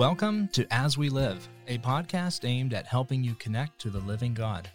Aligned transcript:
Welcome 0.00 0.48
to 0.54 0.66
As 0.70 0.96
We 0.96 1.10
Live, 1.10 1.46
a 1.68 1.76
podcast 1.76 2.48
aimed 2.48 2.72
at 2.72 2.86
helping 2.86 3.22
you 3.22 3.34
connect 3.34 3.78
to 3.80 3.90
the 3.90 3.98
living 3.98 4.32
God. 4.32 4.66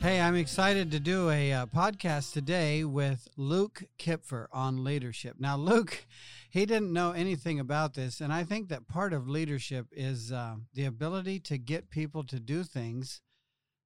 Hey, 0.00 0.20
I'm 0.20 0.34
excited 0.34 0.90
to 0.90 0.98
do 0.98 1.30
a 1.30 1.52
uh, 1.52 1.66
podcast 1.66 2.32
today 2.32 2.82
with 2.82 3.28
Luke 3.36 3.84
Kuepfer 4.00 4.48
on 4.52 4.82
leadership. 4.82 5.36
Now, 5.38 5.56
Luke, 5.56 6.06
he 6.50 6.66
didn't 6.66 6.92
know 6.92 7.12
anything 7.12 7.60
about 7.60 7.94
this, 7.94 8.20
and 8.20 8.32
I 8.32 8.42
think 8.42 8.68
that 8.68 8.88
part 8.88 9.12
of 9.12 9.28
leadership 9.28 9.86
is 9.92 10.32
uh, 10.32 10.56
the 10.74 10.86
ability 10.86 11.38
to 11.38 11.56
get 11.56 11.88
people 11.88 12.24
to 12.24 12.40
do 12.40 12.64
things 12.64 13.20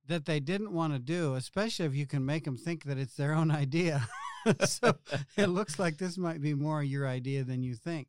that 0.06 0.24
they 0.24 0.40
didn't 0.40 0.72
want 0.72 0.94
to 0.94 0.98
do, 0.98 1.34
especially 1.34 1.84
if 1.84 1.94
you 1.94 2.06
can 2.06 2.24
make 2.24 2.44
them 2.44 2.56
think 2.56 2.84
that 2.84 2.96
it's 2.96 3.16
their 3.16 3.34
own 3.34 3.50
idea. 3.50 4.08
so 4.64 4.94
it 5.36 5.48
looks 5.48 5.78
like 5.78 5.98
this 5.98 6.16
might 6.16 6.40
be 6.40 6.54
more 6.54 6.82
your 6.82 7.06
idea 7.06 7.44
than 7.44 7.62
you 7.62 7.74
think. 7.74 8.08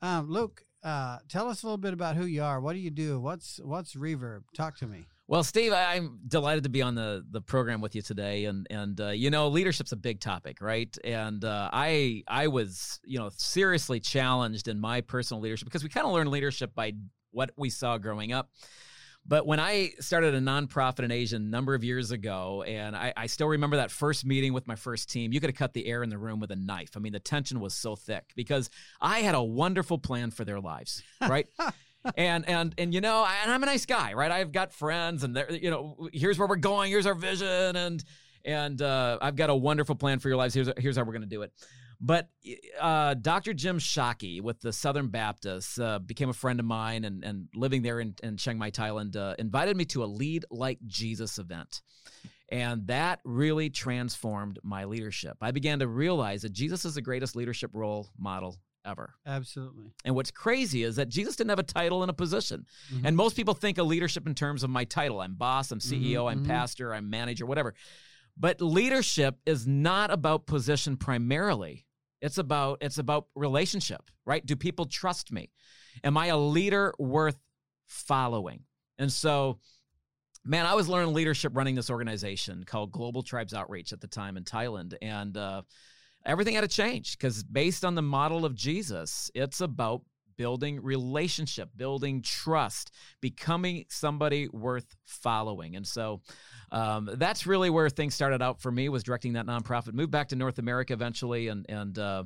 Um, 0.00 0.30
Luke, 0.30 0.62
uh, 0.82 1.18
tell 1.28 1.48
us 1.48 1.62
a 1.62 1.66
little 1.66 1.78
bit 1.78 1.92
about 1.92 2.16
who 2.16 2.26
you 2.26 2.42
are. 2.42 2.60
What 2.60 2.74
do 2.74 2.78
you 2.78 2.90
do? 2.90 3.20
What's 3.20 3.60
what's 3.62 3.94
Reverb? 3.94 4.42
Talk 4.54 4.76
to 4.78 4.86
me. 4.86 5.06
Well, 5.26 5.44
Steve, 5.44 5.74
I, 5.74 5.96
am 5.96 6.20
delighted 6.26 6.64
to 6.64 6.70
be 6.70 6.80
on 6.80 6.94
the 6.94 7.24
the 7.30 7.42
program 7.42 7.80
with 7.80 7.94
you 7.94 8.00
today, 8.00 8.46
and 8.46 8.66
and 8.70 8.98
uh, 9.00 9.08
you 9.08 9.30
know, 9.30 9.48
leadership's 9.48 9.92
a 9.92 9.96
big 9.96 10.20
topic, 10.20 10.62
right? 10.62 10.96
And 11.04 11.44
uh, 11.44 11.68
I 11.72 12.22
I 12.26 12.46
was 12.48 13.00
you 13.04 13.18
know 13.18 13.30
seriously 13.36 14.00
challenged 14.00 14.68
in 14.68 14.80
my 14.80 15.00
personal 15.02 15.42
leadership 15.42 15.66
because 15.66 15.82
we 15.82 15.90
kind 15.90 16.06
of 16.06 16.12
learn 16.12 16.30
leadership 16.30 16.74
by 16.74 16.94
what 17.30 17.50
we 17.56 17.68
saw 17.70 17.98
growing 17.98 18.32
up. 18.32 18.50
But 19.28 19.46
when 19.46 19.60
I 19.60 19.92
started 20.00 20.34
a 20.34 20.40
nonprofit 20.40 21.00
in 21.00 21.10
Asia 21.10 21.36
a 21.36 21.38
number 21.38 21.74
of 21.74 21.84
years 21.84 22.10
ago, 22.10 22.64
and 22.66 22.96
I, 22.96 23.12
I, 23.14 23.26
still 23.26 23.48
remember 23.48 23.76
that 23.76 23.90
first 23.90 24.24
meeting 24.24 24.54
with 24.54 24.66
my 24.66 24.74
first 24.74 25.10
team, 25.10 25.34
you 25.34 25.40
could 25.40 25.50
have 25.50 25.56
cut 25.56 25.74
the 25.74 25.86
air 25.86 26.02
in 26.02 26.08
the 26.08 26.16
room 26.16 26.40
with 26.40 26.50
a 26.50 26.56
knife. 26.56 26.92
I 26.96 27.00
mean, 27.00 27.12
the 27.12 27.20
tension 27.20 27.60
was 27.60 27.74
so 27.74 27.94
thick 27.94 28.32
because 28.34 28.70
I 29.02 29.18
had 29.18 29.34
a 29.34 29.42
wonderful 29.42 29.98
plan 29.98 30.30
for 30.30 30.46
their 30.46 30.60
lives, 30.60 31.02
right? 31.20 31.46
and 32.16 32.48
and 32.48 32.74
and 32.78 32.94
you 32.94 33.02
know, 33.02 33.26
and 33.42 33.52
I'm 33.52 33.62
a 33.62 33.66
nice 33.66 33.84
guy, 33.84 34.14
right? 34.14 34.30
I've 34.30 34.50
got 34.50 34.72
friends, 34.72 35.24
and 35.24 35.36
they're 35.36 35.52
you 35.52 35.70
know, 35.70 36.08
here's 36.12 36.38
where 36.38 36.48
we're 36.48 36.56
going, 36.56 36.90
here's 36.90 37.06
our 37.06 37.14
vision, 37.14 37.76
and 37.76 38.02
and 38.46 38.80
uh, 38.80 39.18
I've 39.20 39.36
got 39.36 39.50
a 39.50 39.54
wonderful 39.54 39.94
plan 39.94 40.20
for 40.20 40.28
your 40.28 40.38
lives. 40.38 40.54
Here's 40.54 40.70
here's 40.78 40.96
how 40.96 41.04
we're 41.04 41.12
going 41.12 41.20
to 41.22 41.28
do 41.28 41.42
it. 41.42 41.52
But 42.00 42.28
uh, 42.80 43.14
Dr. 43.14 43.52
Jim 43.54 43.78
Shockey 43.78 44.40
with 44.40 44.60
the 44.60 44.72
Southern 44.72 45.08
Baptists 45.08 45.80
uh, 45.80 45.98
became 45.98 46.28
a 46.28 46.34
friend 46.34 46.60
of 46.60 46.66
mine 46.66 47.04
and, 47.04 47.24
and 47.24 47.48
living 47.54 47.82
there 47.82 47.98
in, 47.98 48.14
in 48.22 48.36
Chiang 48.36 48.58
Mai, 48.58 48.70
Thailand, 48.70 49.16
uh, 49.16 49.34
invited 49.38 49.76
me 49.76 49.84
to 49.86 50.04
a 50.04 50.06
Lead 50.06 50.44
Like 50.50 50.78
Jesus 50.86 51.38
event. 51.38 51.82
And 52.50 52.86
that 52.86 53.20
really 53.24 53.68
transformed 53.68 54.58
my 54.62 54.84
leadership. 54.84 55.36
I 55.40 55.50
began 55.50 55.80
to 55.80 55.88
realize 55.88 56.42
that 56.42 56.52
Jesus 56.52 56.84
is 56.84 56.94
the 56.94 57.02
greatest 57.02 57.36
leadership 57.36 57.70
role 57.74 58.08
model 58.16 58.56
ever. 58.86 59.14
Absolutely. 59.26 59.92
And 60.04 60.14
what's 60.14 60.30
crazy 60.30 60.82
is 60.82 60.96
that 60.96 61.08
Jesus 61.08 61.36
didn't 61.36 61.50
have 61.50 61.58
a 61.58 61.64
title 61.64 62.02
and 62.02 62.10
a 62.10 62.14
position. 62.14 62.64
Mm-hmm. 62.92 63.06
And 63.06 63.16
most 63.16 63.36
people 63.36 63.54
think 63.54 63.76
of 63.76 63.86
leadership 63.86 64.26
in 64.26 64.34
terms 64.34 64.62
of 64.62 64.70
my 64.70 64.84
title. 64.84 65.20
I'm 65.20 65.34
boss, 65.34 65.70
I'm 65.72 65.80
CEO, 65.80 66.00
mm-hmm, 66.00 66.28
I'm 66.28 66.38
mm-hmm. 66.38 66.50
pastor, 66.50 66.94
I'm 66.94 67.10
manager, 67.10 67.44
whatever. 67.44 67.74
But 68.36 68.60
leadership 68.62 69.36
is 69.44 69.66
not 69.66 70.10
about 70.10 70.46
position 70.46 70.96
primarily. 70.96 71.84
It's 72.20 72.38
about 72.38 72.78
it's 72.80 72.98
about 72.98 73.26
relationship, 73.34 74.10
right? 74.24 74.44
Do 74.44 74.56
people 74.56 74.86
trust 74.86 75.32
me? 75.32 75.50
Am 76.04 76.16
I 76.16 76.26
a 76.26 76.36
leader 76.36 76.94
worth 76.98 77.38
following? 77.86 78.64
And 78.98 79.12
so 79.12 79.58
man, 80.44 80.66
I 80.66 80.74
was 80.74 80.88
learning 80.88 81.14
leadership 81.14 81.52
running 81.54 81.74
this 81.74 81.90
organization 81.90 82.64
called 82.64 82.90
Global 82.90 83.22
Tribes 83.22 83.54
Outreach 83.54 83.92
at 83.92 84.00
the 84.00 84.06
time 84.06 84.36
in 84.36 84.44
Thailand. 84.44 84.94
And 85.02 85.36
uh, 85.36 85.62
everything 86.24 86.54
had 86.54 86.62
to 86.62 86.68
change 86.68 87.18
because 87.18 87.42
based 87.44 87.84
on 87.84 87.94
the 87.94 88.02
model 88.02 88.44
of 88.44 88.54
Jesus, 88.54 89.30
it's 89.34 89.60
about 89.60 90.02
building 90.38 90.80
relationship, 90.80 91.68
building 91.76 92.22
trust, 92.22 92.94
becoming 93.20 93.84
somebody 93.90 94.48
worth 94.48 94.96
following. 95.04 95.76
And 95.76 95.86
so 95.86 96.22
um, 96.72 97.10
that's 97.14 97.46
really 97.46 97.68
where 97.68 97.90
things 97.90 98.14
started 98.14 98.40
out 98.40 98.62
for 98.62 98.72
me 98.72 98.88
was 98.88 99.02
directing 99.02 99.34
that 99.34 99.44
nonprofit. 99.44 99.92
Moved 99.92 100.12
back 100.12 100.28
to 100.28 100.36
North 100.36 100.58
America 100.58 100.94
eventually, 100.94 101.48
and 101.48 101.66
and 101.68 101.98
uh, 101.98 102.24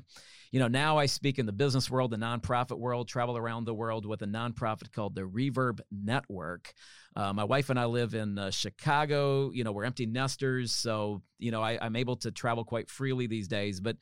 you 0.53 0.61
know 0.61 0.69
now 0.69 0.99
I 0.99 1.07
speak 1.07 1.41
in 1.41 1.47
the 1.47 1.53
business 1.53 1.91
world, 1.91 2.13
the 2.13 2.17
nonprofit 2.17 2.79
world, 2.79 3.09
travel 3.09 3.37
around 3.37 3.65
the 3.65 3.75
world 3.75 4.07
with 4.07 4.23
a 4.23 4.27
nonprofit 4.27 4.93
called 4.93 5.17
the 5.17 5.23
Reverb 5.23 5.81
Network. 5.91 6.73
Uh, 7.17 7.33
my 7.33 7.45
wife 7.45 7.69
and 7.69 7.79
I 7.79 7.87
live 7.87 8.15
in 8.15 8.39
uh, 8.39 8.51
Chicago. 8.51 9.51
You 9.51 9.65
know 9.65 9.73
we're 9.73 9.85
empty 9.85 10.07
nesters, 10.07 10.73
so 10.73 11.23
you 11.39 11.51
know 11.51 11.61
I, 11.63 11.79
I'm 11.83 11.97
able 11.97 12.17
to 12.19 12.31
travel 12.31 12.65
quite 12.65 12.89
freely 12.89 13.27
these 13.27 13.49
days, 13.49 13.81
but 13.81 13.97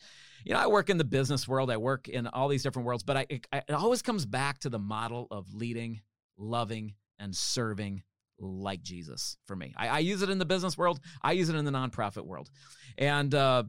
you 0.44 0.55
know, 0.55 0.61
I 0.61 0.66
work 0.66 0.91
in 0.91 0.99
the 0.99 1.05
business 1.05 1.47
world, 1.47 1.71
I 1.71 1.77
work 1.77 2.09
in 2.09 2.27
all 2.27 2.49
these 2.49 2.62
different 2.62 2.87
worlds, 2.87 3.03
but 3.03 3.17
I, 3.17 3.27
it, 3.28 3.47
it 3.53 3.72
always 3.72 4.03
comes 4.03 4.25
back 4.27 4.59
to 4.61 4.71
the 4.71 4.78
model 4.78 5.27
of 5.31 5.53
leading, 5.55 6.00
loving, 6.38 6.94
and 7.19 7.34
serving 7.34 8.03
like 8.38 8.82
Jesus 8.82 9.37
for 9.47 9.55
me. 9.55 9.75
I, 9.77 9.88
I, 9.88 9.99
use 9.99 10.22
it 10.22 10.31
in 10.31 10.38
the 10.38 10.47
business 10.47 10.78
world, 10.78 11.00
I 11.22 11.32
use 11.32 11.50
it 11.50 11.56
in 11.56 11.65
the 11.65 11.71
nonprofit 11.71 12.25
world. 12.25 12.49
And 12.97 13.34
uh, 13.34 13.65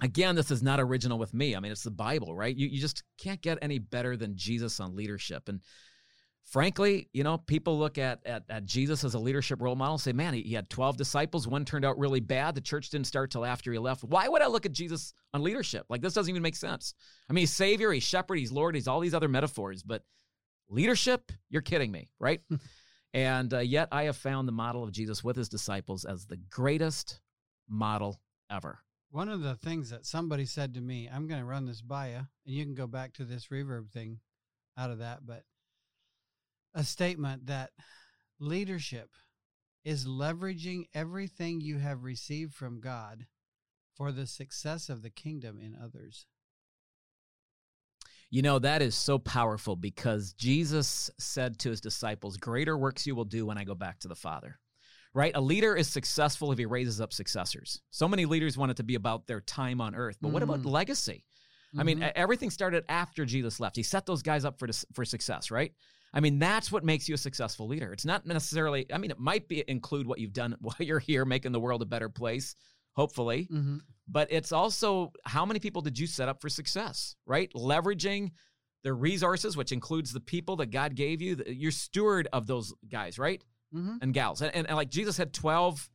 again, 0.00 0.34
this 0.34 0.50
is 0.50 0.62
not 0.62 0.80
original 0.80 1.18
with 1.18 1.32
me. 1.34 1.56
I 1.56 1.60
mean, 1.60 1.72
it's 1.72 1.82
the 1.82 1.90
Bible, 1.90 2.34
right? 2.34 2.54
You, 2.54 2.68
you 2.68 2.80
just 2.80 3.02
can't 3.18 3.40
get 3.40 3.58
any 3.62 3.78
better 3.78 4.16
than 4.16 4.36
Jesus 4.36 4.80
on 4.80 4.96
leadership. 4.96 5.48
And 5.48 5.60
frankly, 6.44 7.08
you 7.12 7.24
know, 7.24 7.38
people 7.38 7.78
look 7.78 7.98
at, 7.98 8.20
at, 8.26 8.44
at 8.48 8.64
Jesus 8.64 9.04
as 9.04 9.14
a 9.14 9.18
leadership 9.18 9.60
role 9.60 9.76
model 9.76 9.94
and 9.94 10.00
say, 10.00 10.12
man, 10.12 10.34
he, 10.34 10.42
he, 10.42 10.54
had 10.54 10.68
12 10.70 10.96
disciples. 10.96 11.48
One 11.48 11.64
turned 11.64 11.84
out 11.84 11.98
really 11.98 12.20
bad. 12.20 12.54
The 12.54 12.60
church 12.60 12.90
didn't 12.90 13.06
start 13.06 13.30
till 13.30 13.44
after 13.44 13.72
he 13.72 13.78
left. 13.78 14.04
Why 14.04 14.28
would 14.28 14.42
I 14.42 14.46
look 14.46 14.66
at 14.66 14.72
Jesus 14.72 15.14
on 15.32 15.42
leadership? 15.42 15.86
Like, 15.88 16.02
this 16.02 16.14
doesn't 16.14 16.30
even 16.30 16.42
make 16.42 16.56
sense. 16.56 16.94
I 17.28 17.32
mean, 17.32 17.42
he's 17.42 17.52
Savior, 17.52 17.92
he's 17.92 18.02
Shepherd, 18.02 18.38
he's 18.38 18.52
Lord, 18.52 18.74
he's 18.74 18.88
all 18.88 19.00
these 19.00 19.14
other 19.14 19.28
metaphors, 19.28 19.82
but 19.82 20.02
leadership, 20.68 21.32
you're 21.48 21.62
kidding 21.62 21.90
me, 21.90 22.10
right? 22.18 22.40
And 23.14 23.54
uh, 23.54 23.60
yet 23.60 23.88
I 23.92 24.02
have 24.02 24.16
found 24.18 24.46
the 24.46 24.52
model 24.52 24.84
of 24.84 24.92
Jesus 24.92 25.24
with 25.24 25.36
his 25.36 25.48
disciples 25.48 26.04
as 26.04 26.26
the 26.26 26.36
greatest 26.50 27.20
model 27.66 28.20
ever. 28.50 28.80
One 29.16 29.30
of 29.30 29.40
the 29.40 29.54
things 29.54 29.88
that 29.88 30.04
somebody 30.04 30.44
said 30.44 30.74
to 30.74 30.80
me, 30.82 31.08
I'm 31.10 31.26
going 31.26 31.40
to 31.40 31.46
run 31.46 31.64
this 31.64 31.80
by 31.80 32.10
you, 32.10 32.16
and 32.16 32.54
you 32.54 32.62
can 32.66 32.74
go 32.74 32.86
back 32.86 33.14
to 33.14 33.24
this 33.24 33.46
reverb 33.46 33.90
thing 33.90 34.20
out 34.76 34.90
of 34.90 34.98
that, 34.98 35.20
but 35.24 35.44
a 36.74 36.84
statement 36.84 37.46
that 37.46 37.70
leadership 38.38 39.08
is 39.86 40.06
leveraging 40.06 40.88
everything 40.92 41.62
you 41.62 41.78
have 41.78 42.04
received 42.04 42.52
from 42.52 42.78
God 42.78 43.24
for 43.96 44.12
the 44.12 44.26
success 44.26 44.90
of 44.90 45.00
the 45.00 45.08
kingdom 45.08 45.60
in 45.62 45.74
others. 45.82 46.26
You 48.28 48.42
know, 48.42 48.58
that 48.58 48.82
is 48.82 48.94
so 48.94 49.18
powerful 49.18 49.76
because 49.76 50.34
Jesus 50.34 51.10
said 51.18 51.58
to 51.60 51.70
his 51.70 51.80
disciples, 51.80 52.36
Greater 52.36 52.76
works 52.76 53.06
you 53.06 53.14
will 53.14 53.24
do 53.24 53.46
when 53.46 53.56
I 53.56 53.64
go 53.64 53.74
back 53.74 53.98
to 54.00 54.08
the 54.08 54.14
Father. 54.14 54.58
Right? 55.16 55.32
A 55.34 55.40
leader 55.40 55.74
is 55.74 55.88
successful 55.88 56.52
if 56.52 56.58
he 56.58 56.66
raises 56.66 57.00
up 57.00 57.12
successors. 57.12 57.80
So 57.90 58.06
many 58.06 58.26
leaders 58.26 58.58
want 58.58 58.70
it 58.70 58.76
to 58.76 58.82
be 58.82 58.96
about 58.96 59.26
their 59.26 59.40
time 59.40 59.80
on 59.80 59.94
earth, 59.94 60.18
but 60.20 60.28
mm 60.28 60.32
what 60.32 60.42
about 60.42 60.60
mm. 60.60 60.70
legacy? 60.70 61.24
Mm-hmm. 61.70 61.80
I 61.80 61.84
mean, 61.84 61.98
mm-hmm. 62.00 62.10
everything 62.14 62.50
started 62.50 62.84
after 62.90 63.24
Jesus 63.24 63.58
left. 63.58 63.76
He 63.76 63.82
set 63.82 64.04
those 64.04 64.22
guys 64.22 64.44
up 64.44 64.58
for, 64.58 64.68
for 64.92 65.04
success, 65.06 65.50
right? 65.50 65.72
I 66.12 66.20
mean, 66.20 66.38
that's 66.38 66.70
what 66.70 66.84
makes 66.84 67.08
you 67.08 67.14
a 67.14 67.18
successful 67.18 67.66
leader. 67.66 67.92
It's 67.92 68.04
not 68.04 68.26
necessarily, 68.26 68.86
I 68.92 68.98
mean, 68.98 69.10
it 69.10 69.18
might 69.18 69.48
be 69.48 69.64
include 69.66 70.06
what 70.06 70.18
you've 70.18 70.34
done 70.34 70.54
while 70.60 70.76
you're 70.78 70.98
here 70.98 71.24
making 71.24 71.52
the 71.52 71.60
world 71.60 71.80
a 71.80 71.86
better 71.86 72.10
place, 72.10 72.54
hopefully. 72.94 73.48
Mm-hmm 73.50 73.78
but 74.08 74.28
it's 74.30 74.52
also 74.52 75.12
how 75.24 75.44
many 75.44 75.58
people 75.58 75.82
did 75.82 75.98
you 75.98 76.06
set 76.06 76.28
up 76.28 76.40
for 76.40 76.48
success, 76.48 77.16
right? 77.26 77.50
Leveraging 77.54 78.30
the 78.84 78.92
resources, 78.92 79.56
which 79.56 79.72
includes 79.72 80.12
the 80.12 80.20
people 80.20 80.56
that 80.56 80.66
God 80.66 80.94
gave 80.94 81.20
you. 81.20 81.42
You're 81.46 81.72
steward 81.72 82.28
of 82.32 82.46
those 82.46 82.72
guys, 82.88 83.18
right? 83.18 83.42
Mm-hmm. 83.74 83.96
And 84.00 84.14
gals. 84.14 84.42
And, 84.42 84.54
and, 84.54 84.66
and, 84.66 84.76
like 84.76 84.90
Jesus 84.90 85.16
had 85.16 85.32
12, 85.32 85.90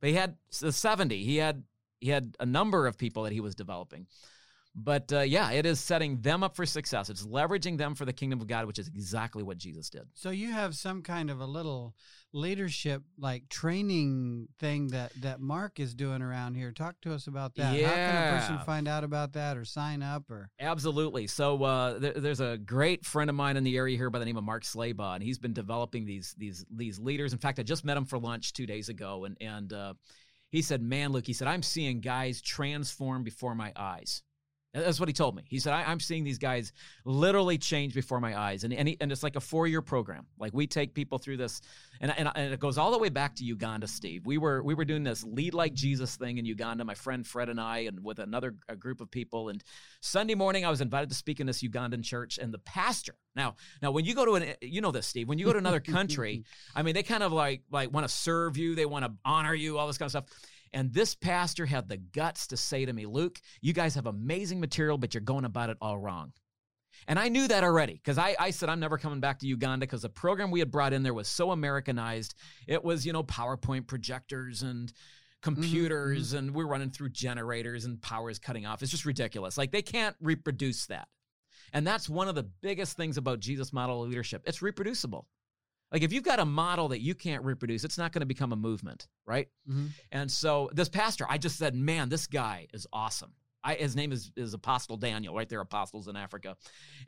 but 0.00 0.10
he 0.10 0.16
had 0.16 0.36
the 0.60 0.72
70. 0.72 1.24
He 1.24 1.36
had 1.36 1.64
he 2.00 2.10
had 2.10 2.36
a 2.38 2.46
number 2.46 2.86
of 2.86 2.98
people 2.98 3.24
that 3.24 3.32
he 3.32 3.40
was 3.40 3.54
developing. 3.54 4.06
But 4.78 5.10
uh, 5.10 5.20
yeah, 5.20 5.52
it 5.52 5.64
is 5.64 5.80
setting 5.80 6.20
them 6.20 6.42
up 6.42 6.54
for 6.54 6.66
success. 6.66 7.08
It's 7.08 7.26
leveraging 7.26 7.78
them 7.78 7.94
for 7.94 8.04
the 8.04 8.12
kingdom 8.12 8.42
of 8.42 8.46
God, 8.46 8.66
which 8.66 8.78
is 8.78 8.88
exactly 8.88 9.42
what 9.42 9.56
Jesus 9.56 9.88
did. 9.88 10.02
So 10.12 10.28
you 10.28 10.52
have 10.52 10.76
some 10.76 11.00
kind 11.00 11.30
of 11.30 11.40
a 11.40 11.46
little 11.46 11.94
leadership 12.34 13.02
like 13.18 13.48
training 13.48 14.48
thing 14.60 14.88
that 14.88 15.12
that 15.22 15.40
Mark 15.40 15.80
is 15.80 15.94
doing 15.94 16.20
around 16.20 16.56
here. 16.56 16.72
Talk 16.72 16.96
to 17.02 17.14
us 17.14 17.26
about 17.26 17.54
that. 17.54 17.74
Yeah. 17.74 17.88
How 17.88 17.94
can 17.94 18.34
a 18.34 18.38
person 18.38 18.58
find 18.66 18.86
out 18.86 19.02
about 19.02 19.32
that 19.32 19.56
or 19.56 19.64
sign 19.64 20.02
up 20.02 20.30
or? 20.30 20.50
Absolutely. 20.60 21.26
So 21.26 21.64
uh, 21.64 21.98
there, 21.98 22.12
there's 22.12 22.40
a 22.40 22.58
great 22.58 23.06
friend 23.06 23.30
of 23.30 23.36
mine 23.36 23.56
in 23.56 23.64
the 23.64 23.78
area 23.78 23.96
here 23.96 24.10
by 24.10 24.18
the 24.18 24.26
name 24.26 24.36
of 24.36 24.44
Mark 24.44 24.62
Slaybaugh, 24.62 25.14
and 25.14 25.22
he's 25.22 25.38
been 25.38 25.54
developing 25.54 26.04
these 26.04 26.34
these 26.36 26.66
these 26.70 26.98
leaders. 26.98 27.32
In 27.32 27.38
fact, 27.38 27.58
I 27.58 27.62
just 27.62 27.86
met 27.86 27.96
him 27.96 28.04
for 28.04 28.18
lunch 28.18 28.52
two 28.52 28.66
days 28.66 28.90
ago, 28.90 29.24
and 29.24 29.38
and 29.40 29.72
uh, 29.72 29.94
he 30.50 30.60
said, 30.60 30.82
"Man, 30.82 31.12
Luke," 31.12 31.26
he 31.26 31.32
said, 31.32 31.48
"I'm 31.48 31.62
seeing 31.62 32.00
guys 32.00 32.42
transform 32.42 33.24
before 33.24 33.54
my 33.54 33.72
eyes." 33.74 34.22
That's 34.76 35.00
what 35.00 35.08
he 35.08 35.12
told 35.14 35.34
me. 35.34 35.42
He 35.48 35.58
said, 35.58 35.72
I, 35.72 35.90
am 35.90 36.00
seeing 36.00 36.22
these 36.22 36.38
guys 36.38 36.72
literally 37.04 37.56
change 37.56 37.94
before 37.94 38.20
my 38.20 38.38
eyes. 38.38 38.64
And, 38.64 38.74
and, 38.74 38.88
he, 38.88 38.96
and 39.00 39.10
it's 39.10 39.22
like 39.22 39.36
a 39.36 39.40
four 39.40 39.66
year 39.66 39.80
program. 39.80 40.26
Like 40.38 40.52
we 40.52 40.66
take 40.66 40.92
people 40.92 41.18
through 41.18 41.38
this, 41.38 41.62
and, 42.00 42.12
and, 42.18 42.30
and 42.34 42.52
it 42.52 42.60
goes 42.60 42.76
all 42.76 42.90
the 42.90 42.98
way 42.98 43.08
back 43.08 43.34
to 43.36 43.44
Uganda, 43.44 43.86
Steve. 43.86 44.26
We 44.26 44.36
were, 44.36 44.62
we 44.62 44.74
were 44.74 44.84
doing 44.84 45.02
this 45.02 45.24
lead 45.24 45.54
like 45.54 45.72
Jesus 45.72 46.16
thing 46.16 46.36
in 46.36 46.44
Uganda, 46.44 46.84
my 46.84 46.94
friend 46.94 47.26
Fred 47.26 47.48
and 47.48 47.60
I, 47.60 47.78
and 47.80 48.04
with 48.04 48.18
another 48.18 48.54
group 48.78 49.00
of 49.00 49.10
people. 49.10 49.48
And 49.48 49.64
Sunday 50.00 50.34
morning, 50.34 50.66
I 50.66 50.70
was 50.70 50.82
invited 50.82 51.08
to 51.08 51.16
speak 51.16 51.40
in 51.40 51.46
this 51.46 51.62
Ugandan 51.62 52.02
church, 52.02 52.38
and 52.38 52.52
the 52.52 52.58
pastor. 52.58 53.14
Now, 53.34 53.56
now 53.80 53.90
when 53.90 54.04
you 54.04 54.14
go 54.14 54.24
to 54.26 54.34
an, 54.34 54.54
you 54.60 54.80
know 54.80 54.92
this, 54.92 55.06
Steve, 55.06 55.28
when 55.28 55.38
you 55.38 55.46
go 55.46 55.52
to 55.52 55.58
another 55.58 55.80
country, 55.80 56.44
I 56.74 56.82
mean, 56.82 56.94
they 56.94 57.02
kind 57.02 57.22
of 57.22 57.32
like, 57.32 57.62
like 57.70 57.92
want 57.92 58.06
to 58.06 58.12
serve 58.12 58.56
you, 58.56 58.74
they 58.74 58.86
want 58.86 59.04
to 59.04 59.12
honor 59.24 59.54
you, 59.54 59.78
all 59.78 59.86
this 59.86 59.98
kind 59.98 60.06
of 60.06 60.10
stuff. 60.10 60.24
And 60.72 60.92
this 60.92 61.14
pastor 61.14 61.66
had 61.66 61.88
the 61.88 61.96
guts 61.96 62.48
to 62.48 62.56
say 62.56 62.84
to 62.84 62.92
me, 62.92 63.06
Luke, 63.06 63.40
you 63.60 63.72
guys 63.72 63.94
have 63.94 64.06
amazing 64.06 64.60
material, 64.60 64.98
but 64.98 65.14
you're 65.14 65.20
going 65.20 65.44
about 65.44 65.70
it 65.70 65.78
all 65.80 65.98
wrong. 65.98 66.32
And 67.08 67.18
I 67.18 67.28
knew 67.28 67.46
that 67.48 67.62
already 67.62 67.94
because 67.94 68.18
I, 68.18 68.34
I 68.38 68.50
said, 68.50 68.68
I'm 68.68 68.80
never 68.80 68.98
coming 68.98 69.20
back 69.20 69.38
to 69.40 69.46
Uganda 69.46 69.86
because 69.86 70.02
the 70.02 70.08
program 70.08 70.50
we 70.50 70.60
had 70.60 70.70
brought 70.70 70.92
in 70.92 71.02
there 71.02 71.14
was 71.14 71.28
so 71.28 71.50
Americanized. 71.50 72.34
It 72.66 72.82
was, 72.82 73.04
you 73.04 73.12
know, 73.12 73.22
PowerPoint 73.22 73.86
projectors 73.86 74.62
and 74.62 74.92
computers, 75.42 76.28
mm-hmm. 76.28 76.38
and 76.38 76.54
we're 76.54 76.66
running 76.66 76.90
through 76.90 77.10
generators 77.10 77.84
and 77.84 78.00
power 78.00 78.30
is 78.30 78.38
cutting 78.38 78.66
off. 78.66 78.82
It's 78.82 78.90
just 78.90 79.04
ridiculous. 79.04 79.58
Like 79.58 79.72
they 79.72 79.82
can't 79.82 80.16
reproduce 80.20 80.86
that. 80.86 81.08
And 81.72 81.86
that's 81.86 82.08
one 82.08 82.28
of 82.28 82.34
the 82.34 82.44
biggest 82.44 82.96
things 82.96 83.16
about 83.16 83.40
Jesus 83.40 83.72
model 83.72 84.00
leadership. 84.00 84.42
It's 84.46 84.62
reproducible. 84.62 85.26
Like 85.96 86.02
if 86.02 86.12
you've 86.12 86.24
got 86.24 86.38
a 86.38 86.44
model 86.44 86.88
that 86.88 87.00
you 87.00 87.14
can't 87.14 87.42
reproduce, 87.42 87.82
it's 87.82 87.96
not 87.96 88.12
going 88.12 88.20
to 88.20 88.26
become 88.26 88.52
a 88.52 88.56
movement, 88.56 89.08
right? 89.24 89.48
Mm-hmm. 89.66 89.86
And 90.12 90.30
so 90.30 90.68
this 90.74 90.90
pastor, 90.90 91.24
I 91.26 91.38
just 91.38 91.56
said, 91.56 91.74
man, 91.74 92.10
this 92.10 92.26
guy 92.26 92.66
is 92.74 92.86
awesome. 92.92 93.32
I, 93.64 93.76
his 93.76 93.96
name 93.96 94.12
is, 94.12 94.30
is 94.36 94.52
Apostle 94.52 94.98
Daniel, 94.98 95.34
right? 95.34 95.48
They're 95.48 95.62
apostles 95.62 96.06
in 96.06 96.14
Africa. 96.14 96.58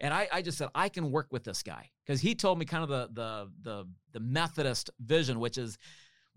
And 0.01 0.15
I, 0.15 0.27
I 0.33 0.41
just 0.41 0.57
said, 0.57 0.71
I 0.75 0.89
can 0.89 1.11
work 1.11 1.27
with 1.31 1.45
this 1.45 1.63
guy 1.63 1.91
because 2.07 2.23
he 2.23 2.35
told 2.35 2.59
me 2.59 2.65
kind 2.65 2.83
of 2.83 2.89
the, 2.89 3.11
the, 3.13 3.51
the, 3.61 3.89
the 4.13 4.21
Methodist 4.21 4.89
vision, 4.99 5.39
which 5.39 5.59
is, 5.59 5.77